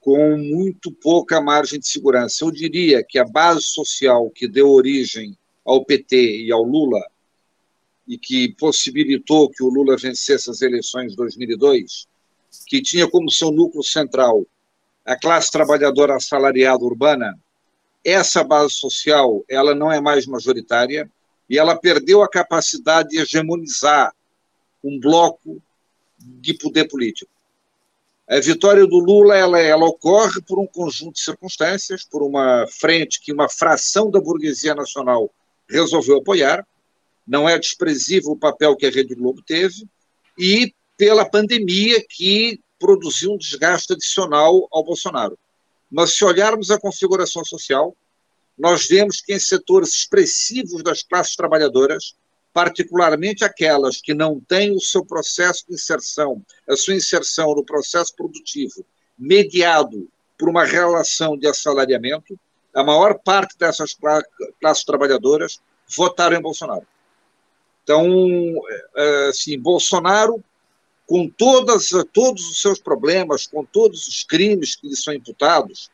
com 0.00 0.36
muito 0.36 0.92
pouca 0.92 1.40
margem 1.40 1.80
de 1.80 1.88
segurança. 1.88 2.44
Eu 2.44 2.50
diria 2.50 3.02
que 3.02 3.18
a 3.18 3.24
base 3.24 3.62
social 3.62 4.28
que 4.28 4.46
deu 4.46 4.68
origem 4.68 5.34
ao 5.64 5.82
PT 5.82 6.44
e 6.44 6.52
ao 6.52 6.62
Lula 6.62 7.00
e 8.06 8.18
que 8.18 8.54
possibilitou 8.56 9.48
que 9.48 9.62
o 9.62 9.70
Lula 9.70 9.96
vencesse 9.96 10.50
as 10.50 10.60
eleições 10.60 11.12
de 11.12 11.16
2002, 11.16 12.06
que 12.66 12.82
tinha 12.82 13.08
como 13.08 13.30
seu 13.30 13.50
núcleo 13.50 13.82
central 13.82 14.46
a 15.04 15.16
classe 15.16 15.50
trabalhadora 15.50 16.16
assalariada 16.16 16.84
urbana, 16.84 17.38
essa 18.04 18.44
base 18.44 18.74
social 18.74 19.42
ela 19.48 19.74
não 19.74 19.90
é 19.90 20.00
mais 20.00 20.26
majoritária 20.26 21.10
e 21.48 21.58
ela 21.58 21.74
perdeu 21.74 22.22
a 22.22 22.28
capacidade 22.28 23.10
de 23.10 23.18
hegemonizar 23.18 24.14
um 24.84 25.00
bloco 25.00 25.62
de 26.18 26.52
poder 26.54 26.88
político. 26.88 27.30
A 28.28 28.38
vitória 28.40 28.86
do 28.86 28.98
Lula 28.98 29.34
ela, 29.34 29.58
ela 29.58 29.86
ocorre 29.86 30.42
por 30.42 30.58
um 30.58 30.66
conjunto 30.66 31.14
de 31.14 31.22
circunstâncias, 31.22 32.04
por 32.04 32.22
uma 32.22 32.66
frente 32.68 33.20
que 33.22 33.32
uma 33.32 33.48
fração 33.48 34.10
da 34.10 34.20
burguesia 34.20 34.74
nacional 34.74 35.30
resolveu 35.66 36.18
apoiar, 36.18 36.66
não 37.26 37.48
é 37.48 37.58
desprezível 37.58 38.32
o 38.32 38.38
papel 38.38 38.76
que 38.76 38.84
a 38.84 38.90
Rede 38.90 39.14
Globo 39.14 39.42
teve, 39.42 39.88
e 40.38 40.74
pela 40.98 41.24
pandemia 41.24 42.04
que 42.06 42.60
produziu 42.78 43.32
um 43.32 43.38
desgaste 43.38 43.92
adicional 43.92 44.68
ao 44.70 44.84
Bolsonaro. 44.84 45.38
Mas 45.90 46.14
se 46.14 46.24
olharmos 46.24 46.70
a 46.70 46.78
configuração 46.78 47.44
social, 47.44 47.96
nós 48.58 48.86
vemos 48.86 49.20
que 49.20 49.32
em 49.32 49.38
setores 49.38 49.90
expressivos 49.90 50.82
das 50.82 51.02
classes 51.02 51.36
trabalhadoras, 51.36 52.16
particularmente 52.52 53.44
aquelas 53.44 54.00
que 54.00 54.12
não 54.12 54.40
têm 54.40 54.72
o 54.72 54.80
seu 54.80 55.04
processo 55.04 55.64
de 55.68 55.74
inserção, 55.74 56.44
a 56.68 56.76
sua 56.76 56.96
inserção 56.96 57.54
no 57.54 57.64
processo 57.64 58.14
produtivo, 58.16 58.84
mediado 59.16 60.08
por 60.36 60.48
uma 60.48 60.64
relação 60.64 61.38
de 61.38 61.46
assalariamento, 61.46 62.38
a 62.74 62.82
maior 62.82 63.18
parte 63.18 63.56
dessas 63.56 63.96
classes 64.60 64.84
trabalhadoras 64.84 65.60
votaram 65.96 66.36
em 66.36 66.42
Bolsonaro. 66.42 66.86
Então, 67.82 68.04
é, 68.94 69.28
assim, 69.28 69.58
Bolsonaro, 69.58 70.44
com 71.08 71.26
todas, 71.26 71.88
todos 72.12 72.50
os 72.50 72.60
seus 72.60 72.78
problemas, 72.78 73.46
com 73.46 73.64
todos 73.64 74.06
os 74.06 74.22
crimes 74.22 74.76
que 74.76 74.86
lhe 74.86 74.94
são 74.94 75.14
imputados, 75.14 75.90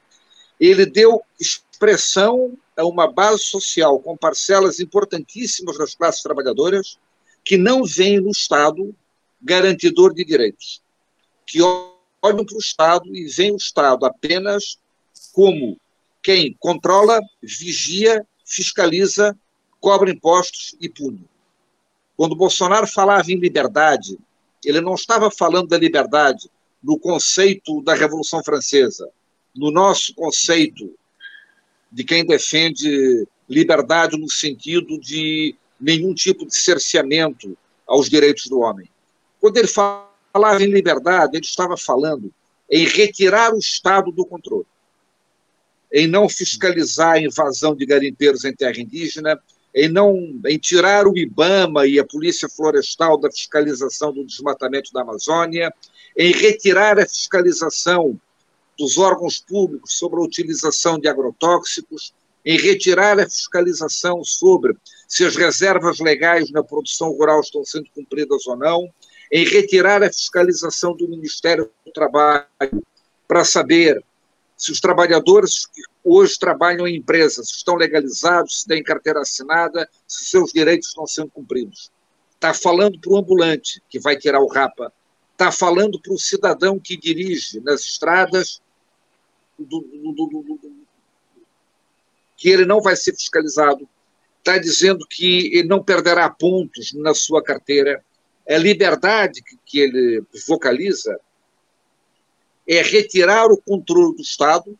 ele 0.58 0.84
deu 0.84 1.22
expressão 1.40 2.58
a 2.76 2.84
uma 2.84 3.10
base 3.10 3.44
social 3.44 4.00
com 4.00 4.16
parcelas 4.16 4.80
importantíssimas 4.80 5.78
das 5.78 5.94
classes 5.94 6.20
trabalhadoras 6.20 6.98
que 7.44 7.56
não 7.56 7.84
veem 7.84 8.20
no 8.20 8.30
Estado 8.30 8.92
garantidor 9.40 10.12
de 10.12 10.24
direitos, 10.24 10.82
que 11.46 11.62
olham 11.62 12.44
para 12.44 12.56
o 12.56 12.60
Estado 12.60 13.14
e 13.14 13.26
veem 13.28 13.52
o 13.52 13.56
Estado 13.56 14.04
apenas 14.04 14.78
como 15.32 15.78
quem 16.20 16.56
controla, 16.58 17.20
vigia, 17.40 18.26
fiscaliza, 18.44 19.38
cobra 19.78 20.10
impostos 20.10 20.74
e 20.80 20.88
pune. 20.88 21.24
Quando 22.16 22.34
Bolsonaro 22.34 22.86
falava 22.86 23.30
em 23.30 23.38
liberdade, 23.38 24.18
ele 24.68 24.80
não 24.80 24.94
estava 24.94 25.30
falando 25.30 25.68
da 25.68 25.78
liberdade 25.78 26.50
no 26.82 26.98
conceito 26.98 27.82
da 27.82 27.94
Revolução 27.94 28.42
Francesa, 28.44 29.08
no 29.54 29.70
nosso 29.70 30.14
conceito 30.14 30.94
de 31.90 32.04
quem 32.04 32.24
defende 32.24 33.26
liberdade 33.48 34.18
no 34.18 34.30
sentido 34.30 34.98
de 34.98 35.54
nenhum 35.80 36.14
tipo 36.14 36.46
de 36.46 36.56
cerceamento 36.56 37.56
aos 37.86 38.08
direitos 38.08 38.46
do 38.46 38.60
homem. 38.60 38.88
Quando 39.40 39.56
ele 39.58 39.68
falava 39.68 40.62
em 40.62 40.70
liberdade, 40.70 41.36
ele 41.36 41.44
estava 41.44 41.76
falando 41.76 42.32
em 42.70 42.86
retirar 42.86 43.52
o 43.54 43.58
Estado 43.58 44.10
do 44.10 44.24
controle, 44.24 44.66
em 45.92 46.06
não 46.06 46.28
fiscalizar 46.28 47.12
a 47.12 47.20
invasão 47.20 47.76
de 47.76 47.86
garimpeiros 47.86 48.44
em 48.44 48.54
terra 48.54 48.80
indígena, 48.80 49.40
em 49.74 49.88
não 49.88 50.16
em 50.46 50.58
tirar 50.58 51.06
o 51.06 51.18
IBAMA 51.18 51.86
e 51.86 51.98
a 51.98 52.06
Polícia 52.06 52.48
Florestal 52.48 53.18
da 53.18 53.30
fiscalização 53.30 54.12
do 54.12 54.24
desmatamento 54.24 54.92
da 54.92 55.02
Amazônia, 55.02 55.74
em 56.16 56.32
retirar 56.32 56.98
a 56.98 57.06
fiscalização 57.06 58.18
dos 58.78 58.98
órgãos 58.98 59.38
públicos 59.38 59.98
sobre 59.98 60.20
a 60.20 60.22
utilização 60.24 60.98
de 60.98 61.08
agrotóxicos, 61.08 62.14
em 62.44 62.58
retirar 62.58 63.18
a 63.18 63.28
fiscalização 63.28 64.22
sobre 64.22 64.76
se 65.08 65.24
as 65.24 65.34
reservas 65.34 65.98
legais 65.98 66.50
na 66.50 66.62
produção 66.62 67.10
rural 67.10 67.40
estão 67.40 67.64
sendo 67.64 67.86
cumpridas 67.94 68.46
ou 68.46 68.56
não, 68.56 68.88
em 69.32 69.44
retirar 69.44 70.02
a 70.02 70.12
fiscalização 70.12 70.94
do 70.94 71.08
Ministério 71.08 71.70
do 71.84 71.92
Trabalho 71.92 72.46
para 73.26 73.44
saber 73.44 74.04
se 74.56 74.70
os 74.70 74.80
trabalhadores 74.80 75.66
que 75.66 75.82
hoje 76.04 76.38
trabalham 76.38 76.86
em 76.86 76.96
empresas 76.96 77.48
estão 77.50 77.76
legalizados, 77.76 78.60
se 78.60 78.66
têm 78.66 78.82
carteira 78.82 79.20
assinada, 79.20 79.88
se 80.06 80.26
seus 80.26 80.52
direitos 80.52 80.88
estão 80.88 81.06
sendo 81.06 81.30
cumpridos. 81.30 81.90
Está 82.34 82.52
falando 82.52 83.00
para 83.00 83.10
o 83.10 83.16
ambulante 83.16 83.82
que 83.88 83.98
vai 83.98 84.16
tirar 84.16 84.40
o 84.40 84.46
rapa, 84.46 84.92
está 85.32 85.50
falando 85.50 85.98
para 85.98 86.12
o 86.12 86.18
cidadão 86.18 86.78
que 86.78 86.96
dirige 86.96 87.58
nas 87.60 87.80
estradas 87.80 88.60
do, 89.58 89.80
do, 89.80 90.12
do, 90.12 90.70
que 92.36 92.50
ele 92.50 92.66
não 92.66 92.82
vai 92.82 92.94
ser 92.94 93.14
fiscalizado, 93.14 93.88
está 94.38 94.58
dizendo 94.58 95.06
que 95.08 95.56
ele 95.56 95.68
não 95.68 95.82
perderá 95.82 96.28
pontos 96.28 96.92
na 96.92 97.14
sua 97.14 97.42
carteira. 97.42 98.04
É 98.44 98.58
liberdade 98.58 99.42
que, 99.42 99.56
que 99.64 99.78
ele 99.78 100.22
vocaliza 100.46 101.18
é 102.68 102.82
retirar 102.82 103.46
o 103.46 103.60
controle 103.60 104.16
do 104.16 104.22
Estado, 104.22 104.78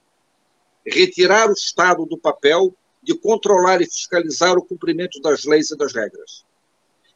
retirar 0.87 1.49
o 1.49 1.53
Estado 1.55 2.05
do 2.05 2.19
papel 2.19 2.75
de 3.03 3.15
controlar 3.15 3.81
e 3.83 3.87
fiscalizar 3.87 4.57
o 4.57 4.65
cumprimento 4.65 5.21
das 5.21 5.45
leis 5.45 5.71
e 5.71 5.77
das 5.77 5.95
regras. 5.95 6.45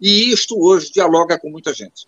E 0.00 0.31
isto 0.31 0.59
hoje 0.61 0.92
dialoga 0.92 1.38
com 1.38 1.50
muita 1.50 1.72
gente. 1.72 2.07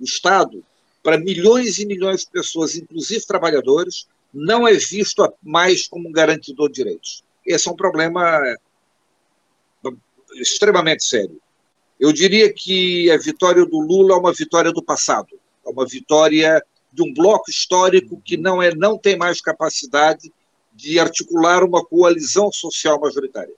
O 0.00 0.04
Estado, 0.04 0.64
para 1.02 1.16
milhões 1.16 1.78
e 1.78 1.86
milhões 1.86 2.24
de 2.24 2.30
pessoas, 2.30 2.76
inclusive 2.76 3.24
trabalhadores, 3.24 4.06
não 4.32 4.66
é 4.66 4.74
visto 4.74 5.26
mais 5.42 5.86
como 5.86 6.08
um 6.08 6.12
garantidor 6.12 6.68
de 6.68 6.74
direitos. 6.74 7.24
Esse 7.46 7.68
é 7.68 7.72
um 7.72 7.76
problema 7.76 8.42
extremamente 10.34 11.04
sério. 11.04 11.40
Eu 11.98 12.12
diria 12.12 12.52
que 12.52 13.10
a 13.10 13.16
vitória 13.16 13.64
do 13.64 13.80
Lula 13.80 14.14
é 14.14 14.18
uma 14.18 14.32
vitória 14.32 14.72
do 14.72 14.82
passado, 14.82 15.38
é 15.66 15.70
uma 15.70 15.86
vitória 15.86 16.62
de 16.92 17.02
um 17.02 17.12
bloco 17.12 17.50
histórico 17.50 18.20
que 18.24 18.36
não 18.36 18.62
é 18.62 18.74
não 18.74 18.98
tem 18.98 19.16
mais 19.16 19.40
capacidade 19.40 20.32
de 20.78 21.00
articular 21.00 21.64
uma 21.64 21.84
coalizão 21.84 22.52
social 22.52 23.00
majoritária. 23.00 23.52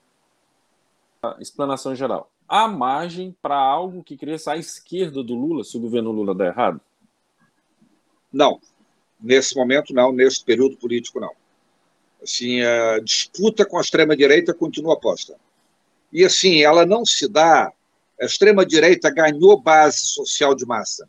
Explanação 1.38 1.94
geral. 1.94 2.30
Há 2.48 2.66
margem 2.66 3.37
para 3.42 3.59
algo 3.59 4.02
que 4.02 4.16
cresça 4.16 4.52
à 4.52 4.56
esquerda 4.56 5.22
do 5.22 5.35
Lula 5.35 5.62
se 5.62 5.76
o 5.76 5.80
governo 5.80 6.11
Lula 6.11 6.35
der 6.35 6.46
errado? 6.46 6.80
Não. 8.33 8.59
Nesse 9.20 9.54
momento, 9.54 9.92
não. 9.92 10.12
Nesse 10.12 10.42
período 10.42 10.78
político, 10.78 11.20
não. 11.20 11.33
Assim, 12.22 12.62
a 12.62 13.00
disputa 13.00 13.66
com 13.66 13.76
a 13.76 13.83
extrema-direita 13.83 14.54
continua 14.54 14.98
posta. 14.98 15.37
E, 16.11 16.24
assim, 16.24 16.62
ela 16.62 16.87
não 16.87 17.04
se 17.04 17.28
dá. 17.28 17.70
A 18.18 18.24
extrema-direita 18.24 19.11
ganhou 19.11 19.61
base 19.61 19.98
social 20.06 20.54
de 20.54 20.64
massa 20.64 21.06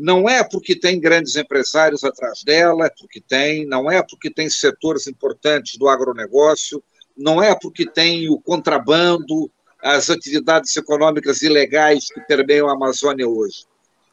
Não 0.00 0.28
é 0.28 0.44
porque 0.44 0.76
tem 0.76 1.00
grandes 1.00 1.34
empresários 1.34 2.04
atrás 2.04 2.44
dela, 2.44 2.86
é 2.86 2.90
porque 2.96 3.20
tem, 3.20 3.66
não 3.66 3.90
é 3.90 4.00
porque 4.00 4.30
tem 4.30 4.48
setores 4.48 5.08
importantes 5.08 5.76
do 5.76 5.88
agronegócio, 5.88 6.80
não 7.16 7.42
é 7.42 7.52
porque 7.60 7.84
tem 7.84 8.30
o 8.30 8.40
contrabando, 8.40 9.50
as 9.82 10.08
atividades 10.08 10.76
econômicas 10.76 11.42
ilegais 11.42 12.12
que 12.12 12.20
permeiam 12.20 12.68
a 12.68 12.74
Amazônia 12.74 13.28
hoje. 13.28 13.64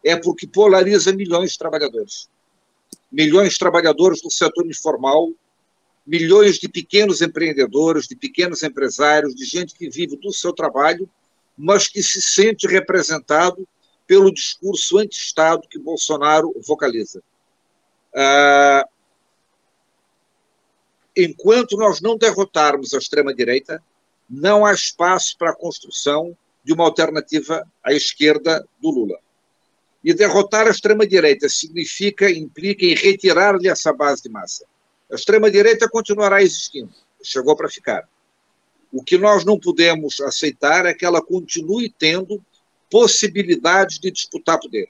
É 0.03 0.15
porque 0.15 0.47
polariza 0.47 1.13
milhões 1.13 1.51
de 1.51 1.59
trabalhadores. 1.59 2.27
Milhões 3.11 3.53
de 3.53 3.59
trabalhadores 3.59 4.23
do 4.23 4.31
setor 4.31 4.65
informal, 4.65 5.31
milhões 6.05 6.57
de 6.57 6.67
pequenos 6.67 7.21
empreendedores, 7.21 8.07
de 8.07 8.15
pequenos 8.15 8.63
empresários, 8.63 9.35
de 9.35 9.45
gente 9.45 9.75
que 9.75 9.87
vive 9.87 10.17
do 10.17 10.33
seu 10.33 10.51
trabalho, 10.51 11.07
mas 11.55 11.87
que 11.87 12.01
se 12.01 12.19
sente 12.23 12.65
representado 12.65 13.67
pelo 14.07 14.33
discurso 14.33 14.97
anti-Estado 14.97 15.67
que 15.69 15.79
Bolsonaro 15.79 16.53
vocaliza. 16.65 17.21
Ah, 18.15 18.87
enquanto 21.15 21.77
nós 21.77 22.01
não 22.01 22.17
derrotarmos 22.17 22.93
a 22.93 22.97
extrema-direita, 22.97 23.81
não 24.29 24.65
há 24.65 24.73
espaço 24.73 25.37
para 25.37 25.51
a 25.51 25.55
construção 25.55 26.35
de 26.63 26.73
uma 26.73 26.83
alternativa 26.83 27.65
à 27.83 27.93
esquerda 27.93 28.67
do 28.81 28.89
Lula. 28.89 29.19
E 30.03 30.13
derrotar 30.13 30.67
a 30.67 30.71
extrema-direita 30.71 31.49
significa, 31.49 32.29
implica 32.29 32.85
em 32.85 32.95
retirar-lhe 32.95 33.67
essa 33.67 33.91
base 33.93 34.23
de 34.23 34.29
massa. 34.29 34.65
A 35.11 35.15
extrema-direita 35.15 35.89
continuará 35.89 36.41
existindo, 36.41 36.93
chegou 37.23 37.55
para 37.55 37.69
ficar. 37.69 38.07
O 38.91 39.03
que 39.03 39.17
nós 39.17 39.43
não 39.43 39.59
podemos 39.59 40.21
aceitar 40.21 40.85
é 40.85 40.93
que 40.93 41.05
ela 41.05 41.21
continue 41.21 41.89
tendo 41.89 42.43
possibilidades 42.89 43.99
de 43.99 44.11
disputar 44.11 44.59
poder. 44.59 44.89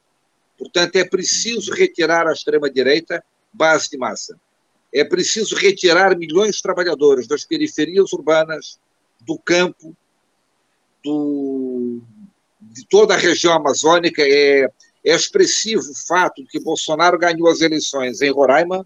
Portanto, 0.58 0.96
é 0.96 1.04
preciso 1.04 1.74
retirar 1.74 2.28
a 2.28 2.34
extrema-direita 2.34 3.24
base 3.52 3.90
de 3.90 3.98
massa. 3.98 4.40
É 4.94 5.04
preciso 5.04 5.56
retirar 5.56 6.18
milhões 6.18 6.56
de 6.56 6.62
trabalhadores 6.62 7.28
das 7.28 7.44
periferias 7.44 8.14
urbanas, 8.14 8.80
do 9.22 9.38
campo, 9.38 9.96
do, 11.04 12.02
de 12.62 12.86
toda 12.88 13.14
a 13.14 13.18
região 13.18 13.54
amazônica. 13.54 14.22
É, 14.22 14.70
é 15.04 15.16
expressivo 15.16 15.92
o 15.92 16.08
fato 16.08 16.42
de 16.44 16.50
que 16.50 16.60
Bolsonaro 16.60 17.18
ganhou 17.18 17.50
as 17.50 17.62
eleições 17.62 18.22
em 18.22 18.32
Roraima, 18.32 18.86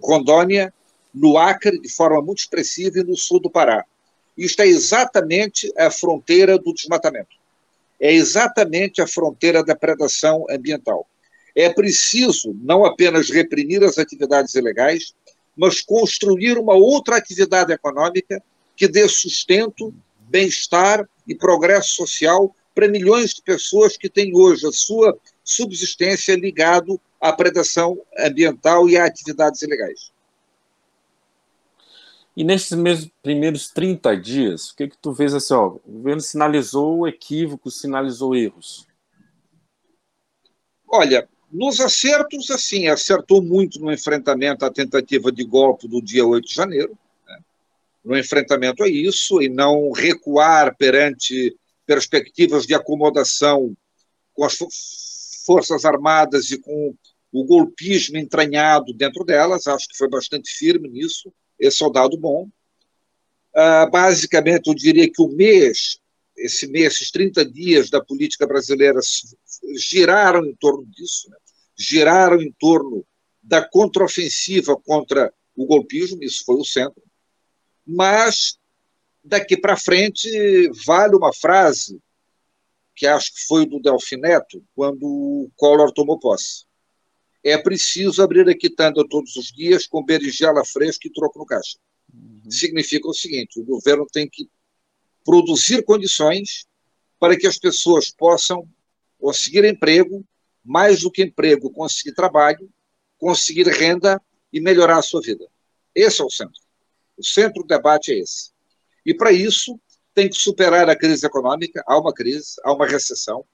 Rondônia, 0.00 0.72
no 1.12 1.36
Acre, 1.36 1.80
de 1.80 1.88
forma 1.88 2.22
muito 2.22 2.38
expressiva, 2.38 3.00
e 3.00 3.04
no 3.04 3.16
sul 3.16 3.40
do 3.40 3.50
Pará. 3.50 3.84
Isto 4.36 4.62
é 4.62 4.68
exatamente 4.68 5.72
a 5.76 5.90
fronteira 5.90 6.56
do 6.56 6.72
desmatamento. 6.72 7.37
É 8.00 8.12
exatamente 8.12 9.02
a 9.02 9.06
fronteira 9.06 9.64
da 9.64 9.74
predação 9.74 10.46
ambiental. 10.48 11.06
É 11.54 11.68
preciso 11.68 12.54
não 12.62 12.84
apenas 12.84 13.30
reprimir 13.30 13.82
as 13.82 13.98
atividades 13.98 14.54
ilegais, 14.54 15.14
mas 15.56 15.80
construir 15.80 16.56
uma 16.56 16.74
outra 16.74 17.16
atividade 17.16 17.72
econômica 17.72 18.40
que 18.76 18.86
dê 18.86 19.08
sustento, 19.08 19.92
bem-estar 20.28 21.08
e 21.26 21.34
progresso 21.34 21.96
social 21.96 22.54
para 22.74 22.86
milhões 22.86 23.34
de 23.34 23.42
pessoas 23.42 23.96
que 23.96 24.08
têm 24.08 24.36
hoje 24.36 24.64
a 24.66 24.70
sua 24.70 25.18
subsistência 25.42 26.36
ligado 26.36 27.00
à 27.20 27.32
predação 27.32 28.00
ambiental 28.16 28.88
e 28.88 28.96
a 28.96 29.04
atividades 29.04 29.62
ilegais. 29.62 30.12
E 32.38 32.44
nesses 32.44 32.70
mesmos 32.78 33.10
primeiros 33.20 33.68
30 33.68 34.16
dias, 34.16 34.70
o 34.70 34.76
que, 34.76 34.86
que 34.86 34.96
tu 34.96 35.12
vês 35.12 35.34
assim, 35.34 35.54
ó, 35.54 35.70
o 35.84 35.90
governo 35.90 36.20
sinalizou 36.20 37.08
equívocos, 37.08 37.80
sinalizou 37.80 38.32
erros? 38.32 38.86
Olha, 40.86 41.28
nos 41.50 41.80
acertos, 41.80 42.48
assim, 42.52 42.86
acertou 42.86 43.42
muito 43.42 43.80
no 43.80 43.92
enfrentamento 43.92 44.64
à 44.64 44.70
tentativa 44.70 45.32
de 45.32 45.42
golpe 45.42 45.88
do 45.88 46.00
dia 46.00 46.24
8 46.24 46.46
de 46.46 46.54
janeiro, 46.54 46.96
né? 47.26 47.40
no 48.04 48.16
enfrentamento 48.16 48.84
a 48.84 48.88
isso, 48.88 49.42
e 49.42 49.48
não 49.48 49.90
recuar 49.90 50.76
perante 50.76 51.56
perspectivas 51.84 52.68
de 52.68 52.72
acomodação 52.72 53.76
com 54.32 54.44
as 54.44 54.56
Forças 55.44 55.84
Armadas 55.84 56.52
e 56.52 56.58
com 56.60 56.94
o 57.32 57.44
golpismo 57.44 58.16
entranhado 58.16 58.94
dentro 58.94 59.24
delas, 59.24 59.66
acho 59.66 59.88
que 59.88 59.98
foi 59.98 60.08
bastante 60.08 60.52
firme 60.52 60.88
nisso, 60.88 61.32
esse 61.58 61.82
é 61.82 61.86
o 61.86 61.90
dado 61.90 62.16
bom. 62.16 62.48
Uh, 63.54 63.90
basicamente, 63.90 64.68
eu 64.68 64.74
diria 64.74 65.10
que 65.10 65.20
o 65.20 65.28
mês, 65.28 65.98
esse 66.36 66.66
mês, 66.68 66.94
esses 66.94 67.10
30 67.10 67.44
dias 67.44 67.90
da 67.90 68.02
política 68.02 68.46
brasileira 68.46 69.00
giraram 69.76 70.44
em 70.46 70.54
torno 70.54 70.86
disso, 70.86 71.28
né? 71.30 71.36
giraram 71.76 72.40
em 72.40 72.52
torno 72.52 73.04
da 73.42 73.66
contraofensiva 73.66 74.76
contra 74.76 75.32
o 75.56 75.66
golpismo, 75.66 76.22
isso 76.22 76.44
foi 76.44 76.56
o 76.56 76.64
centro. 76.64 77.02
Mas, 77.84 78.58
daqui 79.24 79.56
para 79.56 79.76
frente, 79.76 80.28
vale 80.86 81.16
uma 81.16 81.32
frase 81.32 82.00
que 82.94 83.06
acho 83.06 83.32
que 83.34 83.46
foi 83.46 83.64
do 83.64 83.80
Delfineto, 83.80 84.62
quando 84.74 85.04
o 85.04 85.50
Collor 85.56 85.92
tomou 85.92 86.18
posse 86.18 86.67
é 87.42 87.56
preciso 87.56 88.22
abrir 88.22 88.48
a 88.48 88.56
quitanda 88.56 89.06
todos 89.08 89.36
os 89.36 89.52
dias 89.52 89.86
com 89.86 90.04
berinjela 90.04 90.64
fresca 90.64 91.06
e 91.06 91.12
troco 91.12 91.38
no 91.38 91.46
caixa. 91.46 91.78
Uhum. 92.12 92.50
Significa 92.50 93.08
o 93.08 93.14
seguinte: 93.14 93.60
o 93.60 93.64
governo 93.64 94.06
tem 94.10 94.28
que 94.28 94.48
produzir 95.24 95.84
condições 95.84 96.66
para 97.18 97.36
que 97.36 97.46
as 97.46 97.58
pessoas 97.58 98.10
possam 98.10 98.68
conseguir 99.18 99.64
emprego, 99.64 100.24
mais 100.64 101.00
do 101.00 101.10
que 101.10 101.22
emprego, 101.22 101.70
conseguir 101.70 102.12
trabalho, 102.12 102.70
conseguir 103.18 103.66
renda 103.66 104.20
e 104.52 104.60
melhorar 104.60 104.98
a 104.98 105.02
sua 105.02 105.20
vida. 105.20 105.46
Esse 105.94 106.20
é 106.20 106.24
o 106.24 106.30
centro. 106.30 106.60
O 107.16 107.24
centro 107.24 107.62
do 107.62 107.66
debate 107.66 108.12
é 108.12 108.18
esse. 108.18 108.52
E 109.04 109.12
para 109.12 109.32
isso 109.32 109.78
tem 110.14 110.28
que 110.28 110.36
superar 110.36 110.88
a 110.88 110.96
crise 110.96 111.26
econômica. 111.26 111.82
Há 111.86 111.98
uma 111.98 112.12
crise, 112.12 112.54
há 112.62 112.72
uma 112.72 112.86
recessão 112.86 113.44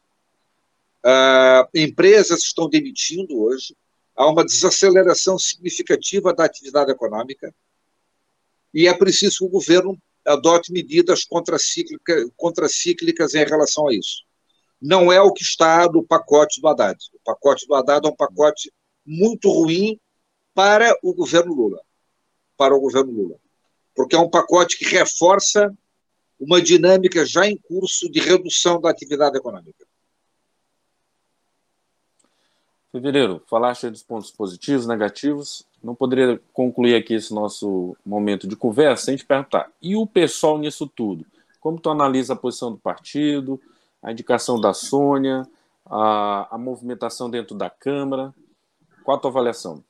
Uh, 1.04 1.68
empresas 1.74 2.42
estão 2.42 2.68
demitindo 2.68 3.38
hoje, 3.38 3.76
há 4.16 4.26
uma 4.26 4.44
desaceleração 4.44 5.38
significativa 5.38 6.32
da 6.32 6.44
atividade 6.44 6.90
econômica 6.90 7.54
e 8.72 8.88
é 8.88 8.94
preciso 8.94 9.38
que 9.38 9.44
o 9.44 9.48
governo 9.48 9.96
adote 10.26 10.72
medidas 10.72 11.24
contracíclicas, 11.24 12.26
contracíclicas 12.36 13.34
em 13.34 13.44
relação 13.44 13.88
a 13.88 13.94
isso. 13.94 14.24
Não 14.80 15.12
é 15.12 15.20
o 15.20 15.32
que 15.32 15.42
está 15.42 15.86
no 15.88 16.02
pacote 16.02 16.60
do 16.60 16.68
Haddad. 16.68 16.98
O 17.12 17.20
pacote 17.24 17.66
do 17.66 17.74
Haddad 17.74 18.06
é 18.06 18.10
um 18.10 18.16
pacote 18.16 18.72
muito 19.06 19.50
ruim 19.50 20.00
para 20.54 20.96
o 21.02 21.14
governo 21.14 21.54
Lula. 21.54 21.80
Para 22.56 22.74
o 22.74 22.80
governo 22.80 23.12
Lula. 23.12 23.36
Porque 23.94 24.16
é 24.16 24.18
um 24.18 24.28
pacote 24.28 24.78
que 24.78 24.84
reforça 24.84 25.72
uma 26.38 26.60
dinâmica 26.60 27.24
já 27.24 27.46
em 27.46 27.56
curso 27.56 28.10
de 28.10 28.20
redução 28.20 28.80
da 28.80 28.90
atividade 28.90 29.36
econômica. 29.36 29.86
Fevereiro, 32.94 33.42
falaste 33.48 33.90
dos 33.90 34.04
pontos 34.04 34.30
positivos, 34.30 34.86
negativos. 34.86 35.66
Não 35.82 35.96
poderia 35.96 36.40
concluir 36.52 36.94
aqui 36.94 37.14
esse 37.14 37.34
nosso 37.34 37.96
momento 38.06 38.46
de 38.46 38.54
conversa 38.54 39.06
sem 39.06 39.16
te 39.16 39.24
perguntar. 39.24 39.68
E 39.82 39.96
o 39.96 40.06
pessoal 40.06 40.58
nisso 40.58 40.86
tudo? 40.86 41.26
Como 41.60 41.80
tu 41.80 41.90
analisa 41.90 42.34
a 42.34 42.36
posição 42.36 42.70
do 42.70 42.78
partido, 42.78 43.60
a 44.00 44.12
indicação 44.12 44.60
da 44.60 44.72
Sônia, 44.72 45.44
a, 45.84 46.54
a 46.54 46.56
movimentação 46.56 47.28
dentro 47.28 47.56
da 47.56 47.68
Câmara? 47.68 48.32
Qual 49.02 49.16
a 49.16 49.20
tua 49.20 49.32
avaliação? 49.32 49.82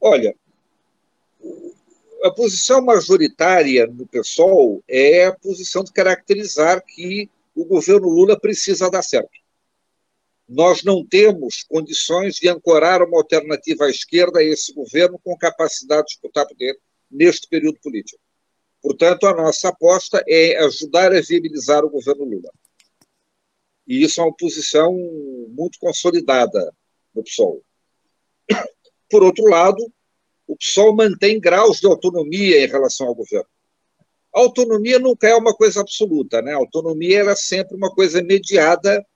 Olha, 0.00 0.32
a 2.22 2.30
posição 2.30 2.80
majoritária 2.80 3.88
do 3.88 4.06
PSOL 4.06 4.80
é 4.86 5.26
a 5.26 5.32
posição 5.32 5.82
de 5.82 5.90
caracterizar 5.92 6.84
que 6.86 7.28
o 7.52 7.64
governo 7.64 8.08
Lula 8.08 8.38
precisa 8.38 8.88
dar 8.88 9.02
certo 9.02 9.39
nós 10.50 10.82
não 10.82 11.06
temos 11.06 11.62
condições 11.62 12.34
de 12.34 12.48
ancorar 12.48 13.02
uma 13.02 13.18
alternativa 13.18 13.84
à 13.84 13.88
esquerda 13.88 14.40
a 14.40 14.44
esse 14.44 14.74
governo 14.74 15.16
com 15.22 15.38
capacidade 15.38 16.08
de 16.08 16.14
disputar 16.14 16.44
poder 16.44 16.76
neste 17.08 17.48
período 17.48 17.78
político. 17.80 18.20
Portanto, 18.82 19.28
a 19.28 19.34
nossa 19.34 19.68
aposta 19.68 20.24
é 20.26 20.56
ajudar 20.64 21.14
a 21.14 21.20
viabilizar 21.20 21.84
o 21.84 21.90
governo 21.90 22.24
Lula. 22.24 22.50
E 23.86 24.02
isso 24.02 24.20
é 24.20 24.24
uma 24.24 24.34
posição 24.34 24.92
muito 25.50 25.78
consolidada 25.78 26.74
no 27.14 27.22
PSOL. 27.22 27.62
Por 29.08 29.22
outro 29.22 29.44
lado, 29.44 29.80
o 30.48 30.56
PSOL 30.56 30.96
mantém 30.96 31.38
graus 31.38 31.78
de 31.78 31.86
autonomia 31.86 32.64
em 32.64 32.66
relação 32.66 33.06
ao 33.06 33.14
governo. 33.14 33.48
A 34.34 34.40
autonomia 34.40 34.98
nunca 34.98 35.28
é 35.28 35.34
uma 35.36 35.54
coisa 35.54 35.80
absoluta, 35.80 36.42
né? 36.42 36.54
A 36.54 36.56
autonomia 36.56 37.20
era 37.20 37.36
sempre 37.36 37.76
uma 37.76 37.94
coisa 37.94 38.20
mediada 38.20 39.06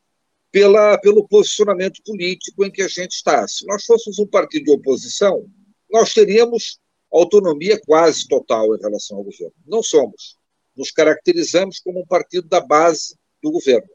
pela, 0.55 0.97
pelo 0.99 1.27
posicionamento 1.27 2.01
político 2.05 2.65
em 2.65 2.71
que 2.71 2.81
a 2.81 2.87
gente 2.87 3.11
está. 3.11 3.45
Se 3.49 3.67
nós 3.67 3.85
fôssemos 3.85 4.21
um 4.21 4.27
partido 4.29 4.67
de 4.67 4.71
oposição, 4.71 5.51
nós 5.91 6.15
teríamos 6.15 6.79
autonomia 7.13 7.77
quase 7.85 8.29
total 8.29 8.73
em 8.77 8.81
relação 8.81 9.17
ao 9.17 9.25
governo. 9.25 9.53
Não 9.67 9.83
somos. 9.83 10.39
Nos 10.77 10.93
caracterizamos 10.93 11.81
como 11.81 12.03
um 12.03 12.07
partido 12.07 12.47
da 12.47 12.61
base 12.61 13.17
do 13.43 13.51
governo. 13.51 13.89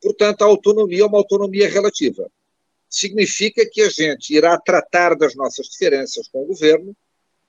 Portanto, 0.00 0.40
a 0.40 0.46
autonomia 0.46 1.02
é 1.02 1.06
uma 1.06 1.18
autonomia 1.18 1.68
relativa. 1.68 2.26
significa 2.88 3.68
que 3.70 3.82
a 3.82 3.90
gente 3.90 4.32
irá 4.32 4.58
tratar 4.58 5.14
das 5.14 5.34
nossas 5.34 5.66
diferenças 5.66 6.26
com 6.28 6.42
o 6.42 6.46
governo 6.46 6.96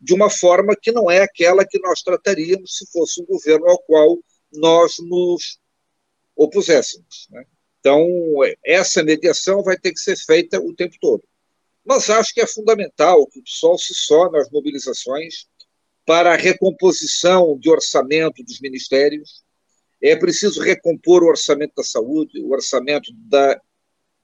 de 0.01 0.13
uma 0.13 0.29
forma 0.29 0.75
que 0.75 0.91
não 0.91 1.09
é 1.09 1.21
aquela 1.21 1.65
que 1.65 1.79
nós 1.79 2.01
trataríamos 2.01 2.75
se 2.75 2.85
fosse 2.91 3.21
um 3.21 3.25
governo 3.25 3.69
ao 3.69 3.79
qual 3.83 4.17
nós 4.51 4.95
nos 4.99 5.57
opuséssemos. 6.35 7.29
Né? 7.29 7.45
Então, 7.79 8.05
essa 8.65 9.03
mediação 9.03 9.63
vai 9.63 9.77
ter 9.77 9.91
que 9.91 9.99
ser 9.99 10.17
feita 10.17 10.59
o 10.59 10.73
tempo 10.73 10.95
todo. 10.99 11.23
Mas 11.85 12.09
acho 12.09 12.33
que 12.33 12.41
é 12.41 12.47
fundamental 12.47 13.25
que 13.27 13.39
o 13.39 13.43
PSOL 13.43 13.77
se 13.77 13.93
some 13.93 14.37
às 14.37 14.49
mobilizações 14.51 15.47
para 16.05 16.33
a 16.33 16.37
recomposição 16.37 17.57
de 17.57 17.69
orçamento 17.69 18.43
dos 18.43 18.59
ministérios. 18.59 19.43
É 20.01 20.15
preciso 20.15 20.61
recompor 20.61 21.23
o 21.23 21.27
orçamento 21.27 21.73
da 21.75 21.83
saúde, 21.83 22.41
o 22.41 22.51
orçamento 22.51 23.11
da 23.13 23.59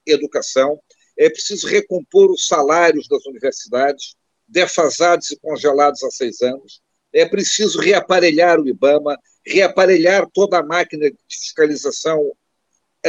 educação, 0.04 0.80
é 1.16 1.30
preciso 1.30 1.66
recompor 1.66 2.30
os 2.30 2.46
salários 2.46 3.08
das 3.08 3.24
universidades, 3.26 4.14
defasados 4.46 5.30
e 5.30 5.36
congelados 5.38 6.02
há 6.02 6.10
seis 6.10 6.40
anos, 6.40 6.80
é 7.12 7.24
preciso 7.24 7.80
reaparelhar 7.80 8.60
o 8.60 8.68
IBAMA, 8.68 9.18
reaparelhar 9.44 10.28
toda 10.32 10.58
a 10.58 10.62
máquina 10.62 11.10
de 11.10 11.16
fiscalização 11.28 12.32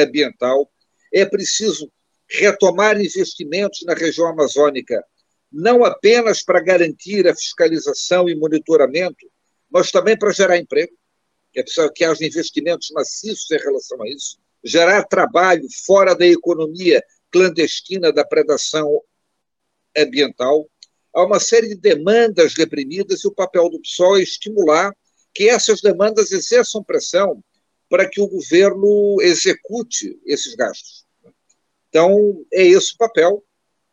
ambiental, 0.04 0.72
é 1.14 1.26
preciso 1.26 1.92
retomar 2.30 3.00
investimentos 3.00 3.84
na 3.86 3.94
região 3.94 4.28
amazônica, 4.28 5.04
não 5.52 5.84
apenas 5.86 6.44
para 6.44 6.60
garantir 6.60 7.28
a 7.28 7.36
fiscalização 7.36 8.28
e 8.28 8.36
monitoramento, 8.36 9.26
mas 9.70 9.92
também 9.92 10.18
para 10.18 10.32
gerar 10.32 10.58
emprego. 10.58 10.94
É 11.56 11.64
preciso 11.64 11.92
que 11.92 12.04
haja 12.04 12.26
investimentos 12.26 12.92
maciços 12.92 13.50
em 13.52 13.58
relação 13.58 14.02
a 14.04 14.10
isso, 14.10 14.38
gerar 14.64 15.04
trabalho 15.06 15.66
fora 15.86 16.14
da 16.14 16.28
economia 16.28 17.02
clandestina 17.32 18.12
da 18.12 18.26
predação 18.26 19.02
ambiental. 19.98 20.70
Há 21.14 21.24
uma 21.24 21.40
série 21.40 21.70
de 21.70 21.76
demandas 21.76 22.54
reprimidas 22.54 23.24
e 23.24 23.28
o 23.28 23.34
papel 23.34 23.70
do 23.70 23.80
PSOL 23.82 24.18
é 24.18 24.22
estimular 24.22 24.94
que 25.34 25.50
essas 25.50 25.82
demandas 25.82 26.32
exerçam 26.32 26.84
pressão 26.84 27.42
para 27.90 28.10
que 28.10 28.22
o 28.22 28.28
governo 28.28 29.18
execute 29.22 30.20
esses 30.26 30.56
gastos. 30.56 31.06
Então, 31.90 32.46
é 32.54 32.66
esse 32.66 32.94
o 32.94 32.98
papel, 32.98 33.44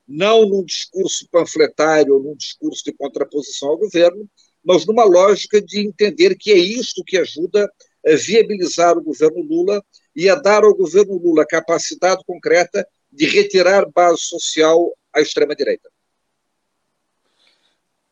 não 0.06 0.46
num 0.46 0.64
discurso 0.64 1.26
panfletário 1.30 2.18
num 2.18 2.36
discurso 2.36 2.84
de 2.84 2.92
contraposição 2.92 3.70
ao 3.70 3.78
governo, 3.78 4.28
mas 4.62 4.86
numa 4.86 5.04
lógica 5.04 5.60
de 5.60 5.80
entender 5.80 6.36
que 6.36 6.50
é 6.50 6.58
isto 6.58 7.04
que 7.04 7.18
ajuda 7.18 7.70
a 8.06 8.16
viabilizar 8.16 8.96
o 8.96 9.02
governo 9.02 9.42
Lula 9.42 9.82
e 10.14 10.28
a 10.28 10.34
dar 10.34 10.64
ao 10.64 10.74
governo 10.74 11.16
Lula 11.16 11.46
capacidade 11.46 12.22
concreta 12.26 12.86
de 13.10 13.26
retirar 13.26 13.90
base 13.90 14.22
social 14.22 14.92
à 15.12 15.20
extrema-direita. 15.20 15.93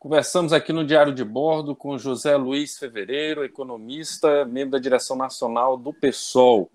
Conversamos 0.03 0.51
aqui 0.51 0.73
no 0.73 0.83
Diário 0.83 1.13
de 1.13 1.23
Bordo 1.23 1.73
com 1.73 1.97
José 1.97 2.35
Luiz 2.35 2.77
Fevereiro, 2.77 3.41
economista, 3.41 4.43
membro 4.43 4.71
da 4.71 4.77
direção 4.77 5.15
nacional 5.15 5.77
do 5.77 5.93
PSOL. 5.93 6.69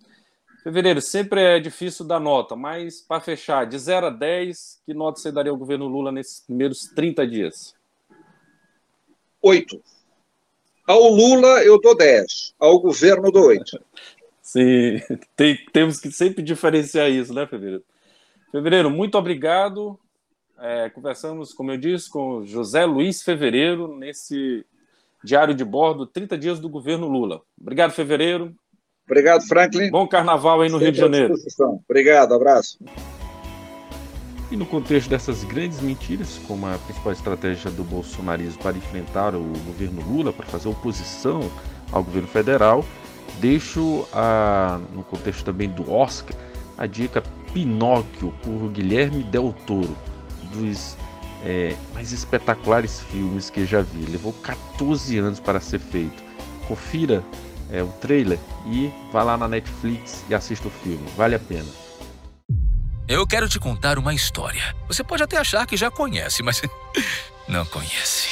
Fevereiro, 0.64 1.02
sempre 1.02 1.42
é 1.42 1.60
difícil 1.60 2.06
dar 2.06 2.20
nota, 2.20 2.56
mas 2.56 3.02
para 3.02 3.20
fechar, 3.20 3.66
de 3.66 3.78
0 3.78 4.06
a 4.06 4.10
10, 4.10 4.80
que 4.86 4.94
nota 4.94 5.20
você 5.20 5.30
daria 5.30 5.52
ao 5.52 5.58
governo 5.58 5.86
Lula 5.86 6.10
nesses 6.10 6.40
primeiros 6.40 6.86
30 6.86 7.26
dias? 7.26 7.74
8. 9.42 9.78
Ao 10.86 11.02
Lula 11.10 11.62
eu 11.62 11.78
dou 11.78 11.94
10, 11.94 12.54
ao 12.58 12.80
governo 12.80 13.26
eu 13.26 13.32
dou 13.32 13.48
8. 13.48 13.78
Sim, 14.40 15.02
tem, 15.36 15.54
temos 15.70 16.00
que 16.00 16.10
sempre 16.10 16.42
diferenciar 16.42 17.10
isso, 17.10 17.34
né, 17.34 17.46
Fevereiro? 17.46 17.84
Fevereiro, 18.50 18.90
muito 18.90 19.18
obrigado. 19.18 20.00
É, 20.60 20.90
conversamos, 20.90 21.52
como 21.52 21.70
eu 21.70 21.78
disse, 21.78 22.10
com 22.10 22.44
José 22.44 22.84
Luiz 22.84 23.22
Fevereiro 23.22 23.96
nesse 23.96 24.66
diário 25.22 25.54
de 25.54 25.64
bordo 25.64 26.04
30 26.04 26.36
dias 26.36 26.58
do 26.58 26.68
governo 26.68 27.06
Lula. 27.06 27.42
Obrigado, 27.60 27.92
Fevereiro. 27.92 28.54
Obrigado, 29.06 29.46
Franklin. 29.46 29.90
Bom 29.90 30.06
carnaval 30.06 30.60
aí 30.60 30.68
no 30.68 30.78
Sempre 30.78 30.84
Rio 30.86 30.92
de 30.92 30.98
Janeiro. 30.98 31.34
Obrigado, 31.88 32.34
abraço. 32.34 32.78
E 34.50 34.56
no 34.56 34.66
contexto 34.66 35.08
dessas 35.08 35.44
grandes 35.44 35.80
mentiras, 35.80 36.40
como 36.46 36.66
a 36.66 36.76
principal 36.78 37.12
estratégia 37.12 37.70
do 37.70 37.84
bolsonarismo 37.84 38.60
para 38.62 38.76
enfrentar 38.76 39.34
o 39.34 39.42
governo 39.64 40.02
Lula, 40.02 40.32
para 40.32 40.46
fazer 40.46 40.68
oposição 40.68 41.40
ao 41.92 42.02
governo 42.02 42.28
federal, 42.28 42.84
deixo 43.40 44.06
a, 44.12 44.80
no 44.92 45.04
contexto 45.04 45.44
também 45.44 45.68
do 45.68 45.90
Oscar 45.90 46.36
a 46.76 46.86
dica 46.86 47.22
Pinóquio 47.52 48.32
por 48.42 48.70
Guilherme 48.70 49.22
Del 49.22 49.54
Toro 49.66 49.96
dos 50.52 50.96
é, 51.44 51.74
mais 51.94 52.12
espetaculares 52.12 53.00
filmes 53.00 53.50
que 53.50 53.64
já 53.64 53.82
vi. 53.82 54.04
Levou 54.06 54.32
14 54.32 55.18
anos 55.18 55.40
para 55.40 55.60
ser 55.60 55.78
feito. 55.78 56.22
Confira 56.66 57.22
é, 57.70 57.82
o 57.82 57.88
trailer 57.88 58.38
e 58.66 58.92
vá 59.12 59.22
lá 59.22 59.36
na 59.36 59.48
Netflix 59.48 60.24
e 60.28 60.34
assista 60.34 60.68
o 60.68 60.70
filme. 60.70 61.06
Vale 61.16 61.34
a 61.34 61.38
pena. 61.38 61.68
Eu 63.06 63.26
quero 63.26 63.48
te 63.48 63.58
contar 63.58 63.98
uma 63.98 64.12
história. 64.12 64.76
Você 64.86 65.02
pode 65.02 65.22
até 65.22 65.38
achar 65.38 65.66
que 65.66 65.76
já 65.76 65.90
conhece, 65.90 66.42
mas 66.42 66.60
não 67.48 67.64
conhece. 67.64 68.28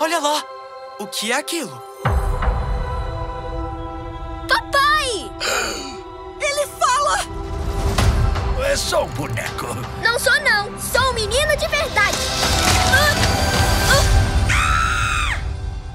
Olha 0.00 0.18
lá! 0.18 0.44
O 1.00 1.06
que 1.06 1.32
é 1.32 1.36
aquilo? 1.36 1.93
É 8.74 8.76
só 8.76 9.04
um 9.04 9.08
boneco. 9.10 9.68
Não 10.02 10.18
sou, 10.18 10.32
não. 10.40 10.76
Sou 10.80 11.00
um 11.00 11.12
menino 11.14 11.56
de 11.56 11.68
verdade. 11.68 12.18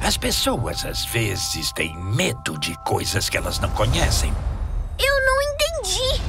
As 0.01 0.15
pessoas, 0.15 0.85
às 0.85 1.03
vezes, 1.03 1.73
têm 1.73 1.93
medo 1.97 2.57
de 2.57 2.73
coisas 2.85 3.27
que 3.27 3.35
elas 3.35 3.59
não 3.59 3.69
conhecem. 3.71 4.33
Eu 4.97 5.25
não 5.25 5.41
entendi. 5.41 6.21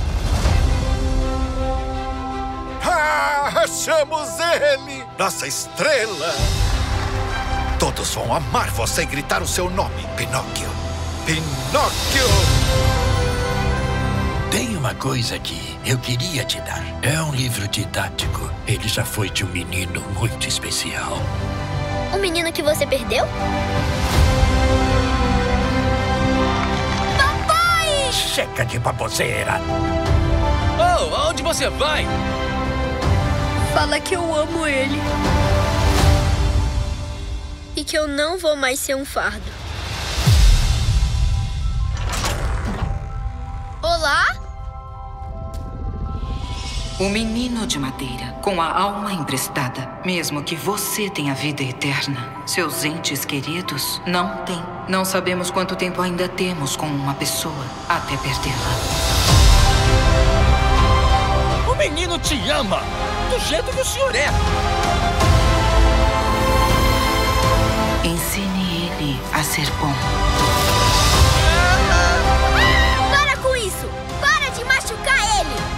Ah, 2.82 3.52
achamos 3.62 4.28
ele! 4.40 5.06
Nossa 5.16 5.46
estrela! 5.46 6.34
Todos 7.78 8.12
vão 8.12 8.34
amar 8.34 8.70
você 8.70 9.02
e 9.02 9.06
gritar 9.06 9.40
o 9.40 9.46
seu 9.46 9.70
nome, 9.70 10.04
Pinóquio. 10.16 10.68
Pinóquio! 11.24 12.99
Uma 14.90 14.98
coisa 14.98 15.38
que 15.38 15.78
eu 15.86 15.96
queria 15.98 16.44
te 16.44 16.60
dar. 16.62 16.82
É 17.00 17.22
um 17.22 17.32
livro 17.32 17.68
didático. 17.68 18.50
Ele 18.66 18.88
já 18.88 19.04
foi 19.04 19.30
de 19.30 19.44
um 19.44 19.48
menino 19.48 20.00
muito 20.18 20.48
especial. 20.48 21.16
O 22.12 22.16
menino 22.16 22.52
que 22.52 22.60
você 22.60 22.84
perdeu? 22.84 23.24
Papai! 27.16 28.10
Chega 28.10 28.64
de 28.64 28.80
baboseira! 28.80 29.60
Oh, 30.76 31.14
aonde 31.14 31.44
você 31.44 31.70
vai? 31.70 32.04
Fala 33.72 34.00
que 34.00 34.16
eu 34.16 34.34
amo 34.34 34.66
ele. 34.66 34.98
E 37.76 37.84
que 37.84 37.96
eu 37.96 38.08
não 38.08 38.36
vou 38.36 38.56
mais 38.56 38.80
ser 38.80 38.96
um 38.96 39.04
fardo. 39.04 39.52
Olá? 43.80 44.39
O 47.00 47.08
menino 47.08 47.66
de 47.66 47.78
madeira, 47.78 48.36
com 48.42 48.60
a 48.60 48.70
alma 48.70 49.10
emprestada, 49.10 49.90
mesmo 50.04 50.42
que 50.42 50.54
você 50.54 51.08
tenha 51.08 51.32
vida 51.34 51.62
eterna, 51.62 52.28
seus 52.44 52.84
entes 52.84 53.24
queridos 53.24 54.02
não 54.06 54.44
têm. 54.44 54.62
Não 54.86 55.02
sabemos 55.02 55.50
quanto 55.50 55.74
tempo 55.74 56.02
ainda 56.02 56.28
temos 56.28 56.76
com 56.76 56.84
uma 56.84 57.14
pessoa 57.14 57.64
até 57.88 58.18
perdê-la. 58.18 58.76
O 61.72 61.74
menino 61.74 62.18
te 62.18 62.38
ama, 62.50 62.82
do 63.30 63.40
jeito 63.48 63.72
que 63.72 63.80
o 63.80 63.84
senhor 63.86 64.14
é. 64.14 64.28
Ensine 68.04 68.90
ele 68.90 69.18
a 69.32 69.42
ser 69.42 69.70
bom. 69.80 70.29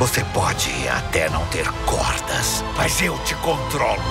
Você 0.02 0.24
pode 0.34 0.68
até 0.88 1.30
não 1.30 1.46
ter 1.46 1.70
cordas, 1.86 2.64
mas 2.76 3.00
eu 3.00 3.16
te 3.20 3.36
controlo. 3.36 4.02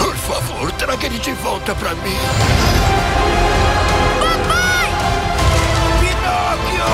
Por 0.00 0.16
favor, 0.16 0.72
traga 0.72 1.06
ele 1.06 1.20
de 1.20 1.30
volta 1.34 1.72
pra 1.76 1.94
mim. 1.94 2.18
Papai! 4.18 4.88
Pinóquio! 6.00 6.84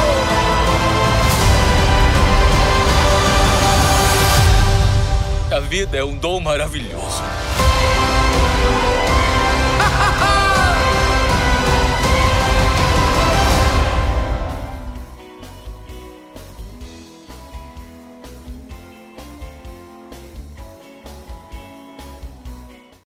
A 5.57 5.61
vida 5.61 5.97
é 5.97 6.05
um 6.05 6.15
dom 6.15 6.41
maravilhoso. 6.41 7.23